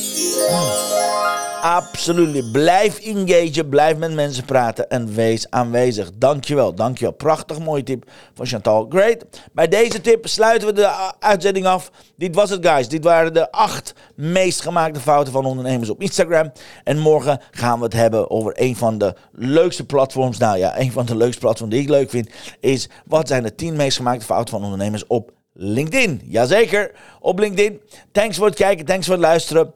Absoluut. 1.64 2.52
Blijf 2.52 2.98
engagen, 2.98 3.68
blijf 3.68 3.96
met 3.96 4.14
mensen 4.14 4.44
praten 4.44 4.88
en 4.88 5.14
wees 5.14 5.50
aanwezig. 5.50 6.10
Dankjewel, 6.14 6.74
dankjewel. 6.74 7.12
Prachtig 7.12 7.58
mooie 7.58 7.82
tip 7.82 8.10
van 8.34 8.46
Chantal. 8.46 8.86
Great. 8.88 9.24
Bij 9.52 9.68
deze 9.68 10.00
tip 10.00 10.26
sluiten 10.28 10.68
we 10.68 10.74
de 10.74 11.12
uitzending 11.18 11.66
af. 11.66 11.90
Dit 12.16 12.34
was 12.34 12.50
het, 12.50 12.66
guys. 12.66 12.88
Dit 12.88 13.04
waren 13.04 13.34
de 13.34 13.50
acht 13.50 13.94
meest 14.14 14.60
gemaakte 14.60 15.00
fouten 15.00 15.32
van 15.32 15.44
ondernemers 15.44 15.90
op 15.90 16.00
Instagram. 16.00 16.52
En 16.84 16.98
morgen 16.98 17.40
gaan 17.50 17.78
we 17.78 17.84
het 17.84 17.92
hebben 17.92 18.30
over 18.30 18.52
een 18.54 18.76
van 18.76 18.98
de 18.98 19.14
leukste 19.32 19.84
platforms. 19.84 20.38
Nou 20.38 20.58
ja, 20.58 20.78
een 20.78 20.92
van 20.92 21.06
de 21.06 21.16
leukste 21.16 21.40
platforms 21.40 21.72
die 21.72 21.82
ik 21.82 21.88
leuk 21.88 22.10
vind, 22.10 22.30
is 22.60 22.88
wat 23.06 23.28
zijn 23.28 23.42
de 23.42 23.54
tien 23.54 23.76
meest 23.76 23.96
gemaakte 23.96 24.24
fouten 24.24 24.54
van 24.54 24.64
ondernemers 24.64 25.06
op 25.06 25.32
LinkedIn. 25.52 26.20
Jazeker, 26.24 26.90
op 27.20 27.38
LinkedIn. 27.38 27.80
Thanks 28.12 28.36
voor 28.36 28.46
het 28.46 28.54
kijken, 28.54 28.84
thanks 28.84 29.06
voor 29.06 29.14
het 29.14 29.24
luisteren. 29.24 29.72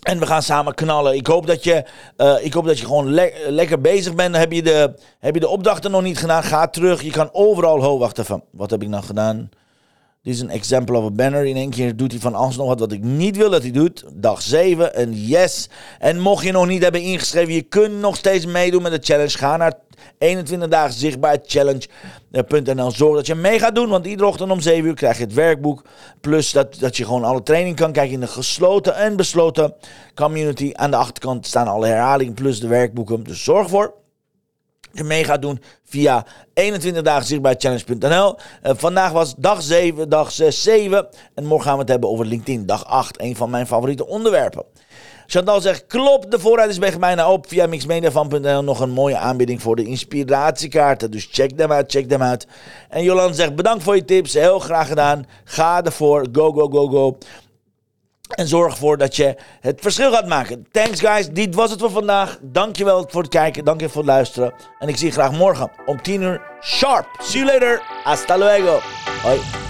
En 0.00 0.18
we 0.18 0.26
gaan 0.26 0.42
samen 0.42 0.74
knallen. 0.74 1.14
Ik 1.14 1.26
hoop 1.26 1.46
dat 1.46 1.64
je, 1.64 1.84
uh, 2.16 2.44
ik 2.44 2.52
hoop 2.52 2.66
dat 2.66 2.78
je 2.78 2.84
gewoon 2.84 3.10
lekker 3.48 3.80
bezig 3.80 4.14
bent. 4.14 4.36
Heb 4.36 4.52
je, 4.52 4.62
de, 4.62 4.94
heb 5.18 5.34
je 5.34 5.40
de 5.40 5.48
opdrachten 5.48 5.90
nog 5.90 6.02
niet 6.02 6.18
gedaan? 6.18 6.42
Ga 6.42 6.68
terug. 6.68 7.02
Je 7.02 7.10
kan 7.10 7.28
overal. 7.32 7.92
Oh, 7.92 7.98
wacht 7.98 8.18
even. 8.18 8.42
Wat 8.50 8.70
heb 8.70 8.82
ik 8.82 8.88
nou 8.88 9.04
gedaan? 9.04 9.50
Dit 10.22 10.34
is 10.34 10.40
een 10.40 10.50
example 10.50 10.96
of 10.96 11.04
a 11.04 11.10
banner. 11.10 11.46
In 11.46 11.56
één 11.56 11.70
keer 11.70 11.96
doet 11.96 12.10
hij 12.10 12.20
van 12.20 12.34
alles 12.34 12.56
nog 12.56 12.66
wat 12.66 12.80
wat 12.80 12.92
ik 12.92 13.02
niet 13.02 13.36
wil 13.36 13.50
dat 13.50 13.62
hij 13.62 13.70
doet. 13.70 14.04
Dag 14.14 14.42
7, 14.42 15.00
een 15.00 15.26
yes. 15.26 15.68
En 15.98 16.18
mocht 16.18 16.44
je 16.44 16.52
nog 16.52 16.66
niet 16.66 16.82
hebben 16.82 17.02
ingeschreven, 17.02 17.54
je 17.54 17.62
kunt 17.62 18.00
nog 18.00 18.16
steeds 18.16 18.46
meedoen 18.46 18.82
met 18.82 18.92
de 18.92 19.12
challenge. 19.12 19.38
Ga 19.38 19.56
naar 19.56 19.74
21 20.18 20.68
dagen 20.68 20.92
zichtbaar 20.92 21.38
challenge.nl. 21.44 22.90
Zorg 22.90 23.16
dat 23.16 23.26
je 23.26 23.34
mee 23.34 23.58
gaat 23.58 23.74
doen, 23.74 23.88
want 23.88 24.06
iedere 24.06 24.28
ochtend 24.28 24.50
om 24.50 24.60
7 24.60 24.84
uur 24.84 24.94
krijg 24.94 25.16
je 25.16 25.24
het 25.24 25.34
werkboek. 25.34 25.82
Plus 26.20 26.52
dat, 26.52 26.76
dat 26.78 26.96
je 26.96 27.04
gewoon 27.04 27.24
alle 27.24 27.42
training 27.42 27.76
kan 27.76 27.92
kijken 27.92 28.14
in 28.14 28.20
de 28.20 28.26
gesloten 28.26 28.94
en 28.94 29.16
besloten 29.16 29.74
community. 30.14 30.70
Aan 30.74 30.90
de 30.90 30.96
achterkant 30.96 31.46
staan 31.46 31.68
alle 31.68 31.86
herhalingen 31.86 32.34
plus 32.34 32.60
de 32.60 32.68
werkboeken. 32.68 33.24
Dus 33.24 33.44
zorg 33.44 33.62
ervoor 33.62 33.98
je 34.92 35.04
mee 35.04 35.24
gaat 35.24 35.42
doen 35.42 35.62
via 35.84 36.26
21 36.54 37.02
dagen 37.02 37.26
zichtbaar 37.26 37.54
challenge.nl. 37.58 38.36
Uh, 38.62 38.72
vandaag 38.76 39.12
was 39.12 39.34
dag 39.36 39.62
7, 39.62 40.08
dag 40.08 40.32
6, 40.32 40.62
7. 40.62 41.08
En 41.34 41.46
morgen 41.46 41.66
gaan 41.66 41.74
we 41.74 41.80
het 41.80 41.90
hebben 41.90 42.08
over 42.08 42.26
LinkedIn, 42.26 42.66
dag 42.66 42.86
8. 42.86 43.20
Een 43.20 43.36
van 43.36 43.50
mijn 43.50 43.66
favoriete 43.66 44.06
onderwerpen. 44.06 44.64
Chantal 45.32 45.60
zegt, 45.60 45.86
klopt, 45.86 46.30
de 46.30 46.38
voorraad 46.38 46.68
is 46.68 46.78
bij 46.78 46.98
bijna 46.98 47.32
op. 47.32 47.48
Via 47.48 47.66
mixmediafan.nl 47.66 48.64
nog 48.64 48.80
een 48.80 48.90
mooie 48.90 49.16
aanbieding 49.16 49.62
voor 49.62 49.76
de 49.76 49.84
inspiratiekaarten. 49.84 51.10
Dus 51.10 51.28
check 51.30 51.50
them 51.50 51.72
out, 51.72 51.90
check 51.90 52.08
them 52.08 52.22
out. 52.22 52.46
En 52.88 53.02
Jolan 53.02 53.34
zegt, 53.34 53.54
bedankt 53.54 53.82
voor 53.82 53.96
je 53.96 54.04
tips, 54.04 54.32
heel 54.32 54.58
graag 54.58 54.88
gedaan. 54.88 55.26
Ga 55.44 55.84
ervoor, 55.84 56.26
go, 56.32 56.52
go, 56.52 56.68
go, 56.68 56.86
go. 56.88 57.18
En 58.28 58.48
zorg 58.48 58.72
ervoor 58.72 58.98
dat 58.98 59.16
je 59.16 59.36
het 59.60 59.80
verschil 59.80 60.12
gaat 60.12 60.26
maken. 60.26 60.66
Thanks 60.70 61.00
guys, 61.00 61.28
dit 61.28 61.54
was 61.54 61.70
het 61.70 61.80
voor 61.80 61.90
vandaag. 61.90 62.38
Dankjewel 62.42 63.06
voor 63.08 63.22
het 63.22 63.30
kijken, 63.30 63.64
dankjewel 63.64 63.94
voor 63.94 64.02
het 64.02 64.10
luisteren. 64.10 64.54
En 64.78 64.88
ik 64.88 64.96
zie 64.96 65.06
je 65.06 65.12
graag 65.12 65.32
morgen 65.32 65.70
om 65.86 66.02
10 66.02 66.22
uur 66.22 66.42
sharp. 66.60 67.06
See 67.18 67.44
you 67.44 67.52
later. 67.52 67.82
Hasta 68.04 68.36
luego. 68.38 68.78
Hoi. 69.22 69.69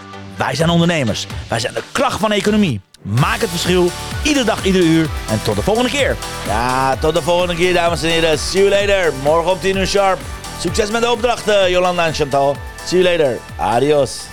wij 0.45 0.55
zijn 0.55 0.69
ondernemers. 0.69 1.27
Wij 1.47 1.59
zijn 1.59 1.73
de 1.73 1.83
kracht 1.91 2.19
van 2.19 2.29
de 2.29 2.35
economie. 2.35 2.81
Maak 3.01 3.41
het 3.41 3.49
verschil, 3.49 3.89
iedere 4.23 4.45
dag, 4.45 4.65
iedere 4.65 4.83
uur. 4.83 5.09
En 5.29 5.41
tot 5.43 5.55
de 5.55 5.61
volgende 5.61 5.89
keer. 5.89 6.15
Ja, 6.47 6.95
tot 6.95 7.13
de 7.13 7.21
volgende 7.21 7.55
keer, 7.55 7.73
dames 7.73 8.03
en 8.03 8.09
heren. 8.09 8.39
See 8.39 8.63
you 8.63 8.69
later. 8.69 9.13
Morgen 9.23 9.51
om 9.51 9.59
10 9.59 9.77
uur 9.77 9.87
sharp. 9.87 10.19
Succes 10.59 10.91
met 10.91 11.01
de 11.01 11.11
opdrachten, 11.11 11.71
Jolanda 11.71 12.05
en 12.05 12.13
Chantal. 12.13 12.55
See 12.85 13.01
you 13.01 13.17
later. 13.17 13.37
Adios. 13.57 14.30